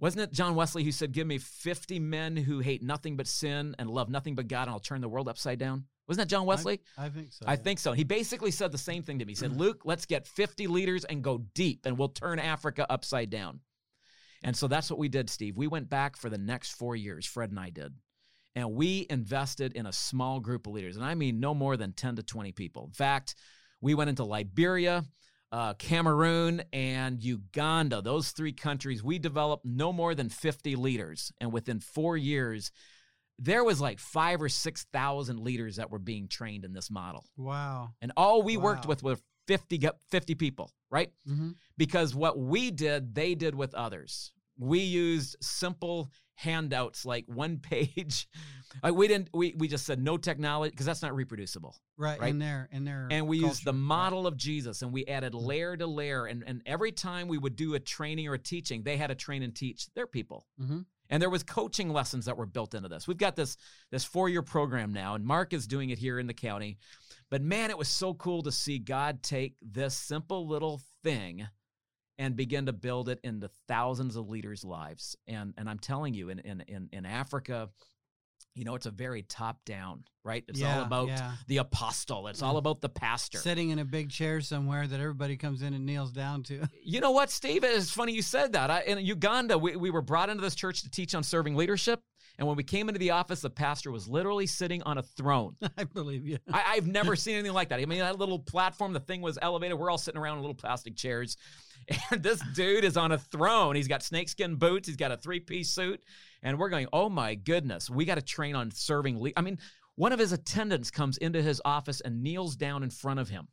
wasn't 0.01 0.23
it 0.23 0.33
John 0.33 0.55
Wesley 0.55 0.83
who 0.83 0.91
said, 0.91 1.11
give 1.11 1.27
me 1.27 1.37
50 1.37 1.99
men 1.99 2.35
who 2.35 2.59
hate 2.59 2.81
nothing 2.81 3.15
but 3.15 3.27
sin 3.27 3.75
and 3.77 3.89
love 3.89 4.09
nothing 4.09 4.33
but 4.33 4.47
God 4.47 4.63
and 4.63 4.71
I'll 4.71 4.79
turn 4.79 4.99
the 4.99 5.07
world 5.07 5.29
upside 5.29 5.59
down? 5.59 5.85
Wasn't 6.07 6.27
that 6.27 6.35
John 6.35 6.47
Wesley? 6.47 6.81
I, 6.97 7.05
I 7.05 7.09
think 7.09 7.31
so. 7.31 7.45
I 7.47 7.51
yeah. 7.51 7.55
think 7.57 7.79
so. 7.79 7.93
He 7.93 8.03
basically 8.03 8.49
said 8.49 8.71
the 8.71 8.77
same 8.79 9.03
thing 9.03 9.19
to 9.19 9.25
me. 9.25 9.31
He 9.31 9.35
said, 9.35 9.55
Luke, 9.55 9.83
let's 9.85 10.07
get 10.07 10.27
50 10.27 10.65
leaders 10.67 11.05
and 11.05 11.23
go 11.23 11.45
deep, 11.53 11.85
and 11.85 11.97
we'll 11.97 12.09
turn 12.09 12.39
Africa 12.39 12.85
upside 12.89 13.29
down. 13.29 13.59
And 14.43 14.57
so 14.57 14.67
that's 14.67 14.89
what 14.89 14.99
we 14.99 15.07
did, 15.07 15.29
Steve. 15.29 15.55
We 15.55 15.67
went 15.67 15.87
back 15.87 16.17
for 16.17 16.29
the 16.29 16.37
next 16.37 16.71
four 16.71 16.95
years, 16.95 17.25
Fred 17.25 17.51
and 17.51 17.59
I 17.59 17.69
did. 17.69 17.93
And 18.55 18.73
we 18.73 19.05
invested 19.09 19.73
in 19.73 19.85
a 19.85 19.93
small 19.93 20.39
group 20.39 20.67
of 20.67 20.73
leaders. 20.73 20.97
And 20.97 21.05
I 21.05 21.13
mean, 21.15 21.39
no 21.39 21.53
more 21.53 21.77
than 21.77 21.93
10 21.93 22.17
to 22.17 22.23
20 22.23 22.51
people. 22.51 22.85
In 22.85 22.91
fact, 22.91 23.35
we 23.79 23.93
went 23.93 24.09
into 24.09 24.23
Liberia, 24.23 25.05
uh, 25.51 25.73
Cameroon, 25.73 26.63
and 26.71 27.21
Uganda. 27.21 28.01
Those 28.01 28.31
three 28.31 28.53
countries, 28.53 29.03
we 29.03 29.19
developed 29.19 29.65
no 29.65 29.91
more 29.91 30.15
than 30.15 30.29
50 30.29 30.75
leaders. 30.75 31.31
And 31.41 31.51
within 31.51 31.79
four 31.79 32.15
years, 32.15 32.71
there 33.37 33.63
was 33.63 33.81
like 33.81 33.99
five 33.99 34.41
or 34.41 34.49
six 34.49 34.85
thousand 34.93 35.39
leaders 35.39 35.77
that 35.77 35.89
were 35.89 35.99
being 35.99 36.27
trained 36.27 36.63
in 36.63 36.73
this 36.73 36.91
model. 36.91 37.25
Wow. 37.37 37.89
And 38.01 38.11
all 38.15 38.43
we 38.43 38.55
wow. 38.55 38.63
worked 38.63 38.85
with 38.85 39.03
were 39.03 39.17
50, 39.47 39.81
50 40.09 40.35
people, 40.35 40.71
right? 40.89 41.11
Mm-hmm. 41.27 41.51
Because 41.77 42.15
what 42.15 42.37
we 42.37 42.71
did, 42.71 43.15
they 43.15 43.35
did 43.35 43.55
with 43.55 43.73
others. 43.73 44.31
We 44.57 44.79
used 44.79 45.37
simple 45.41 46.11
handouts 46.41 47.05
like 47.05 47.25
one 47.27 47.57
page. 47.61 48.27
Like 48.81 48.95
we 48.95 49.07
didn't 49.07 49.29
we 49.33 49.53
we 49.57 49.67
just 49.67 49.85
said 49.85 50.01
no 50.01 50.17
technology 50.17 50.71
because 50.71 50.85
that's 50.85 51.01
not 51.01 51.13
reproducible. 51.13 51.75
Right, 51.97 52.19
right. 52.19 52.29
In 52.29 52.39
there, 52.39 52.69
in 52.71 52.85
there. 52.85 53.07
And 53.11 53.27
we 53.27 53.39
culture. 53.39 53.51
used 53.51 53.65
the 53.65 53.73
model 53.73 54.27
of 54.27 54.37
Jesus 54.37 54.81
and 54.81 54.91
we 54.91 55.05
added 55.05 55.33
mm-hmm. 55.33 55.45
layer 55.45 55.77
to 55.77 55.87
layer. 55.87 56.25
And 56.25 56.43
and 56.47 56.61
every 56.65 56.91
time 56.91 57.27
we 57.27 57.37
would 57.37 57.55
do 57.55 57.75
a 57.75 57.79
training 57.79 58.27
or 58.27 58.33
a 58.33 58.39
teaching, 58.39 58.83
they 58.83 58.97
had 58.97 59.07
to 59.07 59.15
train 59.15 59.43
and 59.43 59.53
teach 59.53 59.93
their 59.93 60.07
people. 60.07 60.45
Mm-hmm. 60.59 60.79
And 61.09 61.21
there 61.21 61.29
was 61.29 61.43
coaching 61.43 61.89
lessons 61.89 62.25
that 62.25 62.37
were 62.37 62.45
built 62.45 62.73
into 62.73 62.87
this. 62.87 63.07
We've 63.07 63.17
got 63.17 63.35
this 63.35 63.57
this 63.91 64.05
four-year 64.05 64.41
program 64.41 64.93
now, 64.93 65.15
and 65.15 65.25
Mark 65.25 65.51
is 65.53 65.67
doing 65.67 65.89
it 65.89 65.99
here 65.99 66.19
in 66.19 66.27
the 66.27 66.33
county. 66.33 66.77
But 67.29 67.41
man, 67.41 67.69
it 67.69 67.77
was 67.77 67.89
so 67.89 68.13
cool 68.13 68.41
to 68.43 68.51
see 68.51 68.79
God 68.79 69.21
take 69.21 69.55
this 69.61 69.95
simple 69.95 70.47
little 70.47 70.81
thing 71.03 71.47
and 72.17 72.35
begin 72.35 72.67
to 72.67 72.73
build 72.73 73.09
it 73.09 73.19
into 73.23 73.49
thousands 73.67 74.15
of 74.15 74.29
leaders' 74.29 74.63
lives. 74.63 75.15
And 75.27 75.53
and 75.57 75.69
I'm 75.69 75.79
telling 75.79 76.13
you, 76.13 76.29
in 76.29 76.39
in 76.39 76.61
in, 76.67 76.89
in 76.91 77.05
Africa, 77.05 77.69
you 78.53 78.65
know, 78.65 78.75
it's 78.75 78.85
a 78.85 78.91
very 78.91 79.21
top 79.23 79.63
down, 79.65 80.03
right? 80.23 80.43
It's 80.47 80.59
yeah, 80.59 80.77
all 80.77 80.83
about 80.83 81.07
yeah. 81.07 81.31
the 81.47 81.57
apostle. 81.57 82.27
It's 82.27 82.41
all 82.41 82.55
mm. 82.55 82.59
about 82.59 82.81
the 82.81 82.89
pastor. 82.89 83.37
Sitting 83.37 83.69
in 83.69 83.79
a 83.79 83.85
big 83.85 84.09
chair 84.09 84.41
somewhere 84.41 84.87
that 84.87 84.99
everybody 84.99 85.37
comes 85.37 85.61
in 85.61 85.73
and 85.73 85.85
kneels 85.85 86.11
down 86.11 86.43
to. 86.43 86.67
You 86.83 86.99
know 86.99 87.11
what, 87.11 87.29
Steve? 87.29 87.63
It's 87.63 87.91
funny 87.91 88.11
you 88.11 88.21
said 88.21 88.53
that. 88.53 88.69
I, 88.69 88.81
in 88.81 88.97
Uganda, 88.99 89.57
we, 89.57 89.75
we 89.75 89.91
were 89.91 90.01
brought 90.01 90.29
into 90.29 90.41
this 90.41 90.55
church 90.55 90.81
to 90.81 90.89
teach 90.89 91.15
on 91.15 91.23
serving 91.23 91.55
leadership. 91.55 92.01
And 92.37 92.47
when 92.47 92.57
we 92.57 92.63
came 92.63 92.89
into 92.89 92.99
the 92.99 93.11
office, 93.11 93.41
the 93.41 93.49
pastor 93.49 93.91
was 93.91 94.07
literally 94.07 94.47
sitting 94.47 94.81
on 94.83 94.97
a 94.97 95.03
throne. 95.03 95.55
I 95.77 95.83
believe 95.85 96.25
you. 96.27 96.39
I, 96.51 96.75
have 96.75 96.87
never 96.87 97.15
seen 97.15 97.35
anything 97.35 97.53
like 97.53 97.69
that. 97.69 97.79
I 97.79 97.85
mean, 97.85 97.99
that 97.99 98.17
little 98.17 98.39
platform, 98.39 98.93
the 98.93 98.99
thing 98.99 99.21
was 99.21 99.37
elevated. 99.41 99.77
We're 99.77 99.89
all 99.89 99.97
sitting 99.97 100.19
around 100.19 100.37
in 100.37 100.41
little 100.41 100.55
plastic 100.55 100.95
chairs. 100.95 101.37
And 102.11 102.21
this 102.21 102.41
dude 102.55 102.83
is 102.83 102.97
on 102.97 103.11
a 103.11 103.17
throne. 103.17 103.75
He's 103.75 103.87
got 103.87 104.03
snakeskin 104.03 104.55
boots. 104.55 104.87
He's 104.87 104.97
got 104.97 105.11
a 105.11 105.17
three 105.17 105.39
piece 105.39 105.69
suit 105.69 106.01
and 106.43 106.57
we're 106.57 106.69
going, 106.69 106.87
oh 106.91 107.09
my 107.09 107.35
goodness, 107.35 107.89
we 107.89 108.05
got 108.05 108.15
to 108.15 108.21
train 108.21 108.55
on 108.55 108.71
serving. 108.71 109.19
Le-. 109.19 109.31
I 109.37 109.41
mean, 109.41 109.59
one 109.95 110.11
of 110.11 110.19
his 110.19 110.31
attendants 110.31 110.91
comes 110.91 111.17
into 111.17 111.41
his 111.41 111.61
office 111.65 112.01
and 112.01 112.23
kneels 112.23 112.55
down 112.55 112.83
in 112.83 112.89
front 112.89 113.19
of 113.19 113.29
him, 113.29 113.47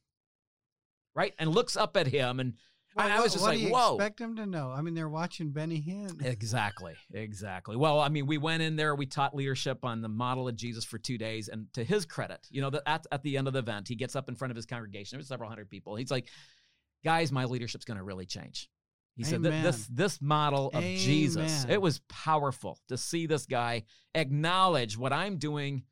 right, 1.15 1.35
and 1.39 1.51
looks 1.51 1.77
up 1.77 1.97
at 1.97 2.07
him, 2.07 2.41
and 2.41 2.55
well, 2.97 3.07
I, 3.07 3.21
was 3.21 3.33
just 3.33 3.45
like, 3.45 3.61
whoa. 3.69 3.97
Expect 3.97 4.21
him 4.21 4.35
to 4.37 4.47
know? 4.47 4.71
I 4.71 4.81
mean, 4.81 4.95
they're 4.95 5.09
watching 5.09 5.51
Benny 5.51 5.81
Hinn. 5.81 6.25
Exactly, 6.25 6.95
exactly. 7.13 7.77
Well, 7.77 8.01
I 8.01 8.09
mean, 8.09 8.27
we 8.27 8.39
went 8.39 8.63
in 8.63 8.77
there, 8.77 8.95
we 8.95 9.07
taught 9.07 9.37
leadership 9.37 9.85
on 9.85 10.01
the 10.01 10.09
model 10.09 10.49
of 10.49 10.57
Jesus 10.57 10.85
for 10.85 10.99
two 10.99 11.19
days, 11.19 11.49
and 11.49 11.67
to 11.75 11.85
his 11.85 12.07
credit, 12.07 12.47
you 12.51 12.61
know, 12.61 12.71
that 12.71 12.83
at, 12.87 13.07
at 13.13 13.23
the 13.23 13.37
end 13.37 13.47
of 13.47 13.53
the 13.53 13.61
event, 13.61 13.89
he 13.89 13.95
gets 13.95 14.17
up 14.17 14.29
in 14.29 14.35
front 14.35 14.51
of 14.51 14.57
his 14.57 14.67
congregation. 14.67 15.17
There 15.17 15.21
was 15.21 15.29
several 15.29 15.49
hundred 15.49 15.69
people. 15.69 15.97
He's 15.97 16.11
like, 16.11 16.29
guys, 17.09 17.33
my 17.33 17.47
leadership's 17.47 17.87
going 17.87 17.97
to 17.97 18.03
really 18.03 18.27
change. 18.27 18.69
He 19.17 19.25
said 19.25 19.43
that 19.45 19.63
this 19.63 19.87
this 19.87 20.21
model 20.21 20.69
of 20.69 20.85
Amen. 20.85 20.99
Jesus, 20.99 21.65
it 21.67 21.81
was 21.81 22.01
powerful 22.09 22.79
to 22.89 22.99
see 22.99 23.27
this 23.27 23.47
guy 23.47 23.85
acknowledge 24.15 24.99
what 24.99 25.13
I'm 25.13 25.39
doing 25.39 25.85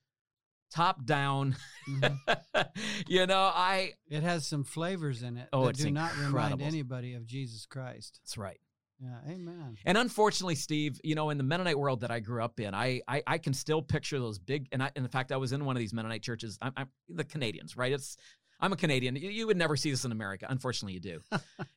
top 0.71 1.07
down. 1.07 1.57
Mm-hmm. 1.89 2.61
you 3.09 3.27
know, 3.27 3.51
I 3.53 3.95
it 4.11 4.23
has 4.23 4.47
some 4.47 4.63
flavors 4.63 5.23
in 5.23 5.39
it 5.39 5.49
oh, 5.55 5.67
that 5.67 5.77
do 5.77 5.89
incredible. 5.89 6.19
not 6.21 6.33
remind 6.35 6.63
anybody 6.63 7.15
of 7.15 7.27
Jesus 7.27 7.65
Christ. 7.65 8.21
That's 8.23 8.37
right. 8.37 8.61
Yeah, 9.01 9.33
amen. 9.33 9.77
And 9.85 9.99
unfortunately, 9.99 10.55
Steve, 10.55 11.01
you 11.03 11.15
know, 11.15 11.31
in 11.31 11.37
the 11.39 11.45
Mennonite 11.45 11.79
world 11.79 12.03
that 12.03 12.11
I 12.11 12.21
grew 12.21 12.45
up 12.45 12.61
in, 12.61 12.75
I 12.75 13.01
I, 13.09 13.23
I 13.27 13.39
can 13.39 13.55
still 13.55 13.81
picture 13.83 14.19
those 14.19 14.39
big. 14.39 14.69
And 14.71 14.83
I, 14.83 14.91
in 14.95 15.09
fact, 15.09 15.33
I 15.33 15.37
was 15.39 15.53
in 15.53 15.65
one 15.65 15.77
of 15.77 15.81
these 15.81 15.95
Mennonite 15.95 16.23
churches. 16.23 16.59
I'm, 16.63 16.73
I'm 16.77 16.89
the 17.09 17.25
Canadians, 17.25 17.77
right? 17.77 17.93
It's 17.93 18.17
I'm 18.61 18.73
a 18.73 18.77
Canadian. 18.77 19.17
You, 19.17 19.29
you, 19.29 19.47
would 19.47 19.57
never 19.57 19.77
see 19.77 19.91
this 19.91 20.05
in 20.05 20.13
America. 20.13 20.47
Unfortunately, 20.49 20.95
you 20.95 21.01
do. 21.01 21.21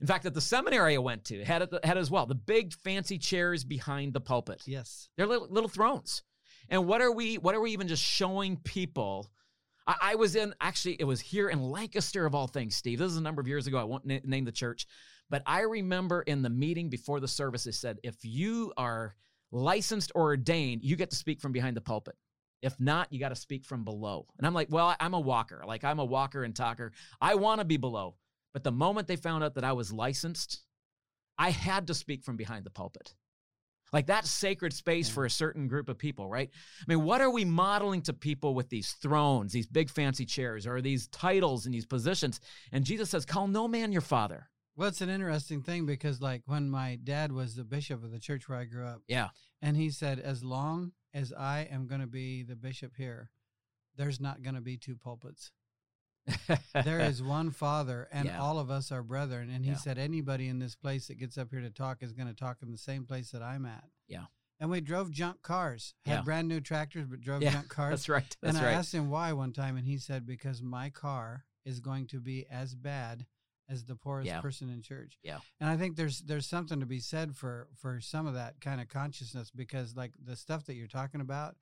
in 0.01 0.07
fact, 0.07 0.25
at 0.25 0.33
the 0.33 0.41
seminary 0.41 0.95
I 0.95 0.99
went 0.99 1.25
to, 1.25 1.43
had 1.43 1.61
it, 1.63 1.73
had 1.83 1.97
it 1.97 1.99
as 1.99 2.09
well. 2.09 2.25
The 2.25 2.35
big 2.35 2.73
fancy 2.73 3.17
chairs 3.17 3.63
behind 3.63 4.13
the 4.13 4.21
pulpit. 4.21 4.63
Yes, 4.65 5.09
they're 5.17 5.27
little, 5.27 5.47
little 5.49 5.69
thrones. 5.69 6.23
And 6.69 6.85
what 6.85 7.01
are 7.01 7.11
we? 7.11 7.37
What 7.37 7.55
are 7.55 7.61
we 7.61 7.71
even 7.71 7.87
just 7.87 8.03
showing 8.03 8.57
people? 8.57 9.27
I, 9.87 9.95
I, 10.01 10.15
was 10.15 10.35
in 10.35 10.53
actually. 10.61 10.95
It 10.99 11.05
was 11.05 11.19
here 11.19 11.49
in 11.49 11.61
Lancaster 11.61 12.25
of 12.25 12.35
all 12.35 12.47
things, 12.47 12.75
Steve. 12.75 12.99
This 12.99 13.11
is 13.11 13.17
a 13.17 13.21
number 13.21 13.41
of 13.41 13.47
years 13.47 13.67
ago. 13.67 13.77
I 13.77 13.83
won't 13.83 14.05
na- 14.05 14.19
name 14.23 14.45
the 14.45 14.51
church, 14.51 14.85
but 15.29 15.41
I 15.45 15.61
remember 15.61 16.21
in 16.21 16.43
the 16.43 16.49
meeting 16.49 16.89
before 16.89 17.19
the 17.19 17.27
service, 17.27 17.65
it 17.65 17.73
said, 17.73 17.97
"If 18.03 18.23
you 18.23 18.71
are 18.77 19.15
licensed 19.51 20.11
or 20.13 20.23
ordained, 20.23 20.83
you 20.83 20.95
get 20.95 21.09
to 21.09 21.15
speak 21.15 21.41
from 21.41 21.51
behind 21.51 21.75
the 21.75 21.81
pulpit." 21.81 22.15
If 22.61 22.79
not, 22.79 23.11
you 23.11 23.19
got 23.19 23.29
to 23.29 23.35
speak 23.35 23.65
from 23.65 23.83
below. 23.83 24.27
And 24.37 24.45
I'm 24.45 24.53
like, 24.53 24.67
well, 24.69 24.95
I'm 24.99 25.13
a 25.13 25.19
walker. 25.19 25.63
Like 25.65 25.83
I'm 25.83 25.99
a 25.99 26.05
walker 26.05 26.43
and 26.43 26.55
talker. 26.55 26.91
I 27.21 27.35
want 27.35 27.59
to 27.59 27.65
be 27.65 27.77
below. 27.77 28.15
But 28.53 28.63
the 28.63 28.71
moment 28.71 29.07
they 29.07 29.15
found 29.15 29.43
out 29.43 29.55
that 29.55 29.63
I 29.63 29.73
was 29.73 29.93
licensed, 29.93 30.61
I 31.37 31.51
had 31.51 31.87
to 31.87 31.93
speak 31.93 32.23
from 32.23 32.35
behind 32.35 32.65
the 32.65 32.71
pulpit. 32.71 33.13
Like 33.91 34.05
that's 34.05 34.29
sacred 34.29 34.73
space 34.73 35.09
for 35.09 35.25
a 35.25 35.29
certain 35.29 35.67
group 35.67 35.89
of 35.89 35.97
people, 35.97 36.29
right? 36.29 36.49
I 36.81 36.83
mean, 36.87 37.03
what 37.03 37.21
are 37.21 37.29
we 37.29 37.45
modeling 37.45 38.01
to 38.03 38.13
people 38.13 38.53
with 38.53 38.69
these 38.69 38.91
thrones, 38.93 39.51
these 39.51 39.67
big 39.67 39.89
fancy 39.89 40.25
chairs, 40.25 40.67
or 40.67 40.81
these 40.81 41.07
titles 41.07 41.65
and 41.65 41.73
these 41.73 41.87
positions? 41.87 42.39
And 42.71 42.85
Jesus 42.85 43.09
says, 43.09 43.25
Call 43.25 43.47
no 43.47 43.67
man 43.67 43.91
your 43.91 44.01
father. 44.01 44.49
Well, 44.75 44.87
it's 44.87 45.01
an 45.01 45.09
interesting 45.09 45.61
thing 45.61 45.85
because, 45.85 46.21
like, 46.21 46.43
when 46.45 46.69
my 46.69 46.99
dad 47.03 47.33
was 47.33 47.55
the 47.55 47.65
bishop 47.65 48.01
of 48.01 48.11
the 48.11 48.19
church 48.19 48.47
where 48.47 48.57
I 48.57 48.63
grew 48.63 48.85
up, 48.85 49.01
yeah, 49.07 49.29
and 49.61 49.75
he 49.75 49.89
said, 49.89 50.19
as 50.19 50.41
long 50.41 50.93
as 51.13 51.33
I 51.33 51.67
am 51.71 51.87
going 51.87 52.01
to 52.01 52.07
be 52.07 52.43
the 52.43 52.55
bishop 52.55 52.93
here, 52.97 53.31
there's 53.95 54.19
not 54.19 54.41
going 54.43 54.55
to 54.55 54.61
be 54.61 54.77
two 54.77 54.95
pulpits. 54.95 55.51
there 56.73 56.99
is 56.99 57.23
one 57.23 57.51
Father, 57.51 58.07
and 58.11 58.25
yeah. 58.25 58.39
all 58.39 58.59
of 58.59 58.69
us 58.69 58.91
are 58.91 59.01
brethren. 59.03 59.49
And 59.49 59.65
he 59.65 59.71
yeah. 59.71 59.77
said, 59.77 59.97
anybody 59.97 60.47
in 60.47 60.59
this 60.59 60.75
place 60.75 61.07
that 61.07 61.17
gets 61.17 61.37
up 61.37 61.49
here 61.51 61.61
to 61.61 61.69
talk 61.71 62.03
is 62.03 62.13
going 62.13 62.27
to 62.27 62.35
talk 62.35 62.57
in 62.61 62.71
the 62.71 62.77
same 62.77 63.05
place 63.05 63.31
that 63.31 63.41
I'm 63.41 63.65
at. 63.65 63.85
Yeah. 64.07 64.25
and 64.59 64.69
we 64.69 64.81
drove 64.81 65.11
junk 65.11 65.41
cars. 65.41 65.93
Had 66.05 66.13
Yeah. 66.13 66.21
brand 66.21 66.47
new 66.47 66.61
tractors, 66.61 67.07
but 67.07 67.21
drove 67.21 67.41
junk 67.41 67.69
cars. 67.69 67.91
That's 67.91 68.09
right. 68.09 68.37
That's 68.41 68.57
and 68.57 68.65
I 68.65 68.69
right. 68.71 68.77
asked 68.77 68.93
him 68.93 69.09
why 69.09 69.33
one 69.33 69.53
time, 69.53 69.77
and 69.77 69.87
he 69.87 69.97
said, 69.97 70.25
"Because 70.25 70.61
my 70.61 70.89
car 70.89 71.45
is 71.65 71.79
going 71.79 72.07
to 72.07 72.19
be 72.19 72.45
as 72.47 72.75
bad 72.75 73.25
as 73.69 73.85
the 73.85 73.95
poorest 73.95 74.27
Yeah. 74.27 74.41
person 74.41 74.69
in 74.69 74.81
church." 74.81 75.17
Yeah. 75.23 75.39
And 75.59 75.69
I 75.69 75.77
think 75.77 75.95
there's 75.95 76.21
there's 76.21 76.47
something 76.47 76.79
to 76.79 76.85
be 76.85 76.99
said 76.99 77.35
for 77.35 77.67
for 77.75 78.01
some 78.01 78.25
of 78.27 78.33
that 78.33 78.59
kind 78.61 78.81
of 78.81 78.87
consciousness 78.89 79.51
because 79.51 79.95
like 79.95 80.11
the 80.23 80.35
stuff 80.35 80.65
that 80.65 80.75
you're 80.75 80.87
talking 80.87 81.21
about, 81.21 81.55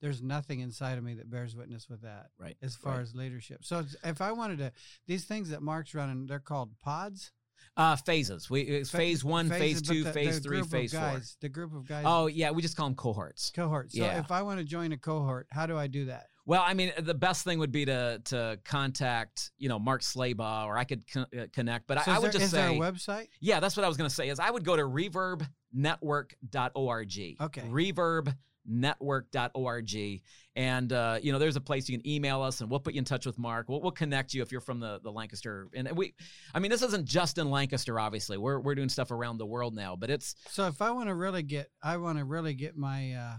there's 0.00 0.22
nothing 0.22 0.60
inside 0.60 0.98
of 0.98 1.04
me 1.04 1.14
that 1.14 1.30
bears 1.30 1.56
witness 1.56 1.88
with 1.88 2.02
that 2.02 2.26
Right. 2.38 2.56
as 2.62 2.76
far 2.76 2.94
right. 2.94 3.02
as 3.02 3.14
leadership. 3.14 3.64
So 3.64 3.84
if 4.04 4.20
I 4.20 4.32
wanted 4.32 4.58
to, 4.58 4.72
these 5.06 5.24
things 5.24 5.50
that 5.50 5.62
Mark's 5.62 5.94
running, 5.94 6.26
they're 6.26 6.38
called 6.40 6.78
pods. 6.80 7.32
Uh, 7.76 7.96
phases. 7.96 8.48
We 8.48 8.62
it's 8.62 8.90
phase 8.90 9.22
one, 9.24 9.48
phase 9.50 9.58
phases, 9.60 9.82
but 9.82 9.92
two, 9.92 10.04
the- 10.04 10.12
phase 10.12 10.40
the 10.40 10.48
three, 10.48 10.62
phase 10.62 10.92
four. 10.94 11.20
The 11.40 11.48
group 11.48 11.74
of 11.74 11.86
guys. 11.86 12.04
Oh 12.06 12.26
yeah, 12.26 12.50
we 12.50 12.62
just 12.62 12.76
call 12.76 12.86
them 12.86 12.94
cohorts. 12.94 13.50
Cohorts. 13.50 13.94
So 13.94 14.04
yeah. 14.04 14.18
if 14.18 14.30
I 14.30 14.42
want 14.42 14.58
to 14.60 14.64
join 14.64 14.92
a 14.92 14.96
cohort, 14.98 15.46
how 15.50 15.66
do 15.66 15.76
I 15.76 15.86
do 15.86 16.06
that? 16.06 16.28
Well, 16.46 16.62
I 16.64 16.74
mean, 16.74 16.92
the 16.98 17.14
best 17.14 17.42
thing 17.44 17.58
would 17.58 17.72
be 17.72 17.84
to 17.86 18.20
to 18.26 18.58
contact 18.64 19.50
you 19.58 19.68
know 19.68 19.78
Mark 19.80 20.02
Slaybaugh, 20.02 20.66
or 20.66 20.78
I 20.78 20.84
could 20.84 21.02
co- 21.12 21.26
uh, 21.36 21.46
connect. 21.52 21.86
But 21.88 22.04
So 22.04 22.12
I, 22.12 22.14
I 22.14 22.18
would 22.18 22.26
there, 22.26 22.32
just 22.32 22.44
is 22.44 22.50
say, 22.52 22.58
there 22.58 22.70
a 22.70 22.74
website? 22.92 23.26
yeah, 23.40 23.58
that's 23.60 23.76
what 23.76 23.82
I 23.84 23.88
was 23.88 23.96
going 23.96 24.08
to 24.08 24.14
say. 24.14 24.28
Is 24.28 24.38
I 24.38 24.50
would 24.50 24.64
go 24.64 24.76
to 24.76 24.82
reverbnetwork.org. 24.82 27.36
Okay. 27.40 27.62
Reverbnetwork.org, 27.62 30.22
and 30.54 30.92
uh, 30.92 31.18
you 31.22 31.32
know, 31.32 31.38
there's 31.38 31.56
a 31.56 31.60
place 31.60 31.88
you 31.88 31.98
can 31.98 32.06
email 32.08 32.42
us, 32.42 32.60
and 32.60 32.70
we'll 32.70 32.80
put 32.80 32.94
you 32.94 32.98
in 32.98 33.04
touch 33.04 33.26
with 33.26 33.38
Mark. 33.38 33.68
We'll, 33.68 33.80
we'll 33.80 33.90
connect 33.90 34.34
you 34.34 34.42
if 34.42 34.52
you're 34.52 34.60
from 34.60 34.80
the 34.80 35.00
the 35.02 35.10
Lancaster. 35.10 35.68
And 35.74 35.90
we, 35.96 36.14
I 36.54 36.60
mean, 36.60 36.70
this 36.70 36.82
isn't 36.82 37.06
just 37.06 37.38
in 37.38 37.50
Lancaster. 37.50 37.98
Obviously, 37.98 38.38
we're 38.38 38.60
we're 38.60 38.74
doing 38.74 38.88
stuff 38.88 39.10
around 39.10 39.38
the 39.38 39.46
world 39.46 39.74
now, 39.74 39.96
but 39.96 40.10
it's 40.10 40.36
So 40.48 40.66
if 40.66 40.80
I 40.80 40.90
want 40.92 41.08
to 41.08 41.14
really 41.14 41.42
get, 41.42 41.70
I 41.82 41.96
want 41.96 42.18
to 42.18 42.24
really 42.24 42.54
get 42.54 42.76
my, 42.76 43.14
uh, 43.14 43.36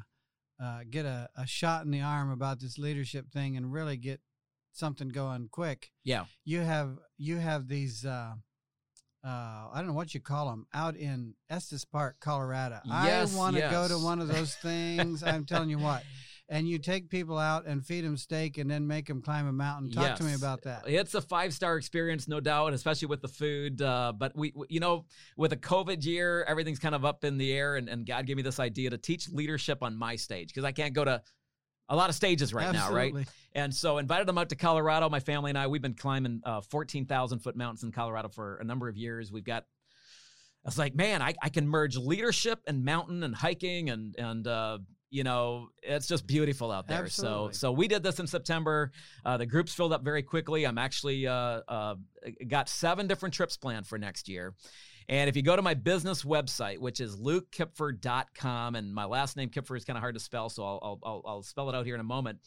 uh, 0.60 0.80
get 0.90 1.06
a, 1.06 1.30
a 1.36 1.46
shot 1.46 1.86
in 1.86 1.92
the 1.92 2.02
arm 2.02 2.32
about 2.32 2.60
this 2.60 2.78
leadership 2.78 3.30
thing 3.32 3.58
and 3.58 3.72
really 3.72 3.98
get 3.98 4.20
something 4.74 5.10
going 5.10 5.50
quick. 5.52 5.92
yeah, 6.04 6.26
You 6.46 6.62
have, 6.62 6.98
you 7.18 7.38
have 7.38 7.68
these, 7.68 8.06
uh, 8.06 8.34
uh, 9.24 9.28
I 9.28 9.72
don't 9.76 9.88
know 9.88 9.94
what 9.94 10.14
you 10.14 10.20
call 10.20 10.50
them 10.50 10.68
out 10.74 10.96
in 10.96 11.34
Estes 11.50 11.86
Park, 11.86 12.18
Colorado. 12.20 12.80
Yes, 12.86 13.34
I 13.34 13.38
want 13.38 13.56
to 13.56 13.62
go 13.72 13.88
to 13.88 13.98
one 13.98 14.20
of 14.20 14.28
those 14.28 14.56
things. 14.56 15.24
I'm 15.24 15.46
telling 15.46 15.70
you 15.70 15.80
what. 15.80 16.04
And 16.50 16.68
you 16.70 16.80
take 16.80 17.10
people 17.10 17.38
out 17.38 17.66
and 17.66 17.86
feed 17.86 18.06
them 18.06 18.16
steak 18.16 18.58
and 18.58 18.72
then 18.72 18.88
make 18.88 19.06
them 19.08 19.22
climb 19.22 19.48
a 19.48 19.51
mountain. 19.51 19.92
Talk 19.92 20.04
to 20.16 20.24
me 20.24 20.34
about 20.34 20.62
that. 20.62 20.84
It's 20.88 21.13
a 21.13 21.20
five 21.22 21.54
star 21.54 21.75
experience, 21.77 22.27
no 22.30 22.39
doubt, 22.39 22.72
especially 22.74 23.08
with 23.10 23.22
the 23.22 23.27
food. 23.27 23.82
Uh, 23.82 24.13
but 24.18 24.32
we, 24.34 24.54
we- 24.56 24.68
you 24.70 24.80
know, 24.80 25.06
with 25.36 25.51
a 25.51 25.58
COVID 25.58 26.06
year, 26.06 26.46
everything's 26.48 26.80
kind 26.80 26.96
of 26.96 27.04
up 27.04 27.25
in 27.25 27.38
the 27.38 27.51
air, 27.51 27.75
and, 27.75 27.89
and 27.89 28.06
God 28.06 28.25
gave 28.25 28.38
me 28.38 28.44
this 28.44 28.62
idea 28.62 28.89
to 28.92 28.98
teach 28.98 29.27
leadership 29.30 29.84
on 29.84 29.98
my 29.98 30.16
stage 30.16 30.48
because 30.48 30.63
I 30.63 30.72
can't 30.72 30.94
go 30.94 31.04
to 31.04 31.22
a 31.89 31.96
lot 31.98 32.10
of 32.10 32.16
stages 32.16 32.54
right 32.54 32.66
now, 32.74 32.94
right? 32.94 33.13
And 33.54 33.74
so 33.74 33.98
invited 33.98 34.25
them 34.27 34.38
out 34.38 34.48
to 34.50 34.56
Colorado. 34.56 35.10
My 35.10 35.20
family 35.20 35.50
and 35.51 35.58
I, 35.58 35.68
we've 35.68 35.82
been 35.82 35.96
climbing 35.96 36.42
uh, 36.46 36.62
14,000 36.62 37.39
foot 37.39 37.56
mountains 37.58 37.84
in 37.84 37.92
Colorado 37.92 38.30
for 38.30 38.56
a 38.58 38.63
number 38.63 38.88
of 38.88 38.96
years. 38.96 39.32
We've 39.34 39.44
got, 39.44 39.63
I 40.66 40.68
was 40.68 40.77
like, 40.77 40.96
man, 40.96 41.22
I, 41.22 41.34
I 41.42 41.50
can 41.50 41.68
merge 41.68 41.98
leadership 41.98 42.60
and 42.68 42.86
mountain 42.86 43.24
and 43.24 43.34
hiking 43.36 43.89
and, 43.89 44.16
and, 44.18 44.48
uh, 44.48 44.80
you 45.10 45.24
know, 45.24 45.70
it's 45.82 46.08
just 46.08 46.28
beautiful 46.28 46.72
out 46.72 46.88
there. 46.88 47.04
Absolutely. 47.04 47.54
So, 47.54 47.60
so 47.60 47.72
we 47.72 47.88
did 47.88 48.04
this 48.04 48.20
in 48.20 48.28
September. 48.28 48.92
Uh, 49.26 49.38
the 49.38 49.46
groups 49.46 49.74
filled 49.74 49.94
up 49.94 50.04
very 50.04 50.24
quickly. 50.24 50.66
I'm 50.66 50.78
actually 50.78 51.28
uh, 51.28 51.62
uh, 51.68 51.96
got 52.48 52.70
seven 52.70 53.08
different 53.08 53.34
trips 53.34 53.58
planned 53.58 53.88
for 53.88 53.98
next 53.98 54.28
year. 54.28 54.54
And 55.10 55.30
if 55.30 55.38
you 55.38 55.42
go 55.42 55.56
to 55.56 55.62
my 55.62 55.74
business 55.74 56.24
website, 56.24 56.80
which 56.80 57.00
is 57.00 57.16
lukekuepfer.com, 57.16 58.76
and 58.76 58.94
my 58.94 59.06
last 59.06 59.38
name 59.38 59.50
Kuepfer 59.50 59.78
is 59.78 59.86
kind 59.86 59.96
of 59.96 60.02
hard 60.02 60.16
to 60.16 60.20
spell, 60.20 60.50
so 60.50 60.66
I'll, 60.66 60.80
I'll, 60.82 61.00
I'll, 61.04 61.22
I'll 61.26 61.44
spell 61.44 61.70
it 61.70 61.76
out 61.76 61.86
here 61.86 61.96
in 61.96 62.02
a 62.02 62.06
moment. 62.06 62.40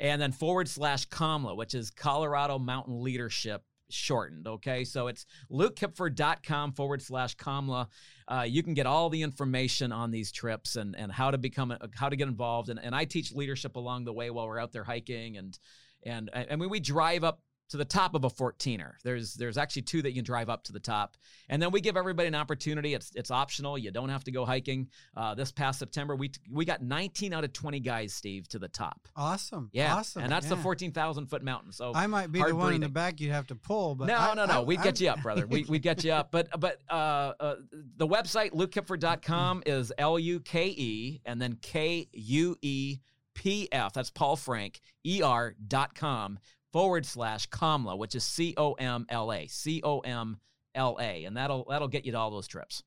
And 0.00 0.20
then 0.20 0.32
forward 0.32 0.68
slash 0.68 1.06
COMLA, 1.06 1.56
which 1.56 1.74
is 1.74 1.92
Colorado 1.92 2.58
Mountain 2.58 3.02
Leadership 3.02 3.62
shortened. 3.92 4.46
Okay. 4.46 4.84
So 4.84 5.08
it's 5.08 5.26
lukekuepfer.com 5.50 6.72
forward 6.72 7.02
slash 7.02 7.36
COMLA. 7.36 7.88
Uh, 8.28 8.46
you 8.48 8.62
can 8.62 8.74
get 8.74 8.86
all 8.86 9.10
the 9.10 9.22
information 9.22 9.92
on 9.92 10.10
these 10.10 10.32
trips 10.32 10.76
and, 10.76 10.96
and 10.96 11.12
how 11.12 11.30
to 11.30 11.38
become, 11.38 11.70
a, 11.70 11.78
how 11.94 12.08
to 12.08 12.16
get 12.16 12.28
involved. 12.28 12.68
And, 12.68 12.80
and 12.82 12.94
I 12.94 13.04
teach 13.04 13.32
leadership 13.32 13.76
along 13.76 14.04
the 14.04 14.12
way 14.12 14.30
while 14.30 14.46
we're 14.46 14.58
out 14.58 14.72
there 14.72 14.84
hiking. 14.84 15.36
And, 15.36 15.58
and 16.04 16.30
I 16.34 16.56
mean, 16.56 16.70
we 16.70 16.80
drive 16.80 17.24
up 17.24 17.40
to 17.68 17.76
the 17.78 17.84
top 17.86 18.14
of 18.14 18.24
a 18.24 18.28
14er. 18.28 18.92
There's 19.02 19.32
there's 19.34 19.56
actually 19.56 19.82
two 19.82 20.02
that 20.02 20.10
you 20.10 20.16
can 20.16 20.24
drive 20.24 20.50
up 20.50 20.62
to 20.64 20.72
the 20.72 20.80
top, 20.80 21.16
and 21.48 21.60
then 21.62 21.70
we 21.70 21.80
give 21.80 21.96
everybody 21.96 22.28
an 22.28 22.34
opportunity. 22.34 22.92
It's 22.94 23.10
it's 23.14 23.30
optional. 23.30 23.78
You 23.78 23.90
don't 23.90 24.10
have 24.10 24.24
to 24.24 24.30
go 24.30 24.44
hiking. 24.44 24.88
Uh, 25.16 25.34
this 25.34 25.50
past 25.52 25.78
September, 25.78 26.14
we 26.14 26.30
we 26.50 26.64
got 26.66 26.82
19 26.82 27.32
out 27.32 27.44
of 27.44 27.52
20 27.52 27.80
guys, 27.80 28.12
Steve, 28.12 28.46
to 28.48 28.58
the 28.58 28.68
top. 28.68 29.08
Awesome. 29.16 29.70
Yeah, 29.72 29.94
Awesome. 29.96 30.22
and 30.24 30.30
that's 30.32 30.48
the 30.48 30.56
Yeah. 30.56 30.62
14,000 30.62 31.26
foot 31.28 31.42
mountain. 31.42 31.72
So 31.72 31.92
I 31.94 32.06
might 32.06 32.30
be 32.30 32.42
the 32.42 32.54
one 32.54 32.74
in 32.74 32.80
the 32.82 32.88
back 32.90 33.20
you'd 33.20 33.32
have 33.32 33.46
to 33.46 33.54
pull, 33.54 33.94
but 33.94 34.06
no, 34.08 34.16
I- 34.16 34.34
no, 34.34 34.44
no. 34.44 34.52
I- 34.60 34.64
We'd 34.64 34.78
I'm- 34.80 34.84
get 34.84 35.00
you 35.00 35.08
up, 35.08 35.22
brother. 35.22 35.46
We, 35.46 35.64
we'd 35.64 35.82
get 35.82 36.04
you 36.04 36.12
up. 36.12 36.30
But 36.30 36.48
but 36.60 36.80
uh, 36.90 37.32
uh, 37.40 37.56
the 37.96 38.06
website, 38.06 38.50
lukekuepfer.com, 38.52 39.62
is 39.66 39.92
L 39.98 40.18
U 40.18 40.40
K 40.40 40.66
E 40.68 41.20
and 41.24 41.40
then 41.40 41.56
K 41.62 42.08
U 42.12 42.56
E 42.62 42.98
P 43.34 43.68
F. 43.72 43.92
That's 43.94 44.10
Paul 44.10 44.36
Frank, 44.36 44.80
E 45.04 45.22
R 45.22 45.54
dot 45.68 45.94
com 45.94 46.38
forward 46.72 47.04
slash 47.06 47.46
Comla, 47.46 47.96
which 47.96 48.14
is 48.14 48.24
C 48.24 48.54
O 48.56 48.72
M 48.74 49.06
L 49.08 49.32
A. 49.32 49.46
C 49.46 49.80
O 49.84 50.00
M 50.00 50.38
L 50.74 50.96
A. 51.00 51.24
And 51.24 51.36
that'll 51.36 51.66
that'll 51.68 51.88
get 51.88 52.04
you 52.04 52.12
to 52.12 52.18
all 52.18 52.30
those 52.30 52.46
trips. 52.48 52.82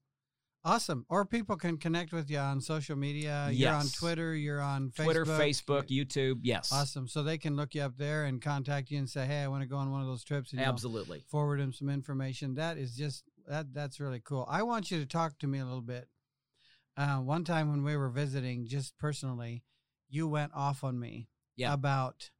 Awesome. 0.63 1.05
Or 1.09 1.25
people 1.25 1.57
can 1.57 1.77
connect 1.77 2.11
with 2.11 2.27
you 2.31 2.39
on 2.39 2.59
social 2.59 2.95
media. 2.95 3.49
Yes. 3.51 3.59
You're 3.59 3.73
on 3.73 3.85
Twitter. 3.89 4.35
You're 4.35 4.61
on 4.61 4.89
Facebook. 4.89 5.03
Twitter, 5.03 5.25
Facebook, 5.25 5.87
YouTube. 5.89 6.39
Yes. 6.41 6.71
Awesome. 6.71 7.07
So 7.07 7.21
they 7.21 7.37
can 7.37 7.55
look 7.55 7.75
you 7.75 7.83
up 7.83 7.97
there 7.97 8.25
and 8.25 8.41
contact 8.41 8.89
you 8.89 8.97
and 8.97 9.07
say, 9.07 9.27
"Hey, 9.27 9.43
I 9.43 9.47
want 9.47 9.61
to 9.61 9.67
go 9.67 9.77
on 9.77 9.91
one 9.91 10.01
of 10.01 10.07
those 10.07 10.23
trips." 10.23 10.53
And 10.53 10.59
Absolutely. 10.61 11.23
forward 11.29 11.59
them 11.59 11.71
some 11.71 11.87
information. 11.89 12.55
That 12.55 12.79
is 12.79 12.95
just 12.95 13.23
that. 13.47 13.73
That's 13.75 13.99
really 13.99 14.21
cool. 14.23 14.47
I 14.49 14.63
want 14.63 14.89
you 14.89 14.99
to 14.99 15.05
talk 15.05 15.37
to 15.39 15.47
me 15.47 15.59
a 15.59 15.65
little 15.65 15.81
bit. 15.81 16.07
Uh, 16.97 17.17
one 17.17 17.43
time 17.43 17.69
when 17.69 17.83
we 17.83 17.95
were 17.95 18.09
visiting, 18.09 18.65
just 18.65 18.97
personally, 18.97 19.63
you 20.09 20.27
went 20.27 20.51
off 20.55 20.83
on 20.83 20.99
me 20.99 21.27
Yeah. 21.57 21.73
about 21.73 22.31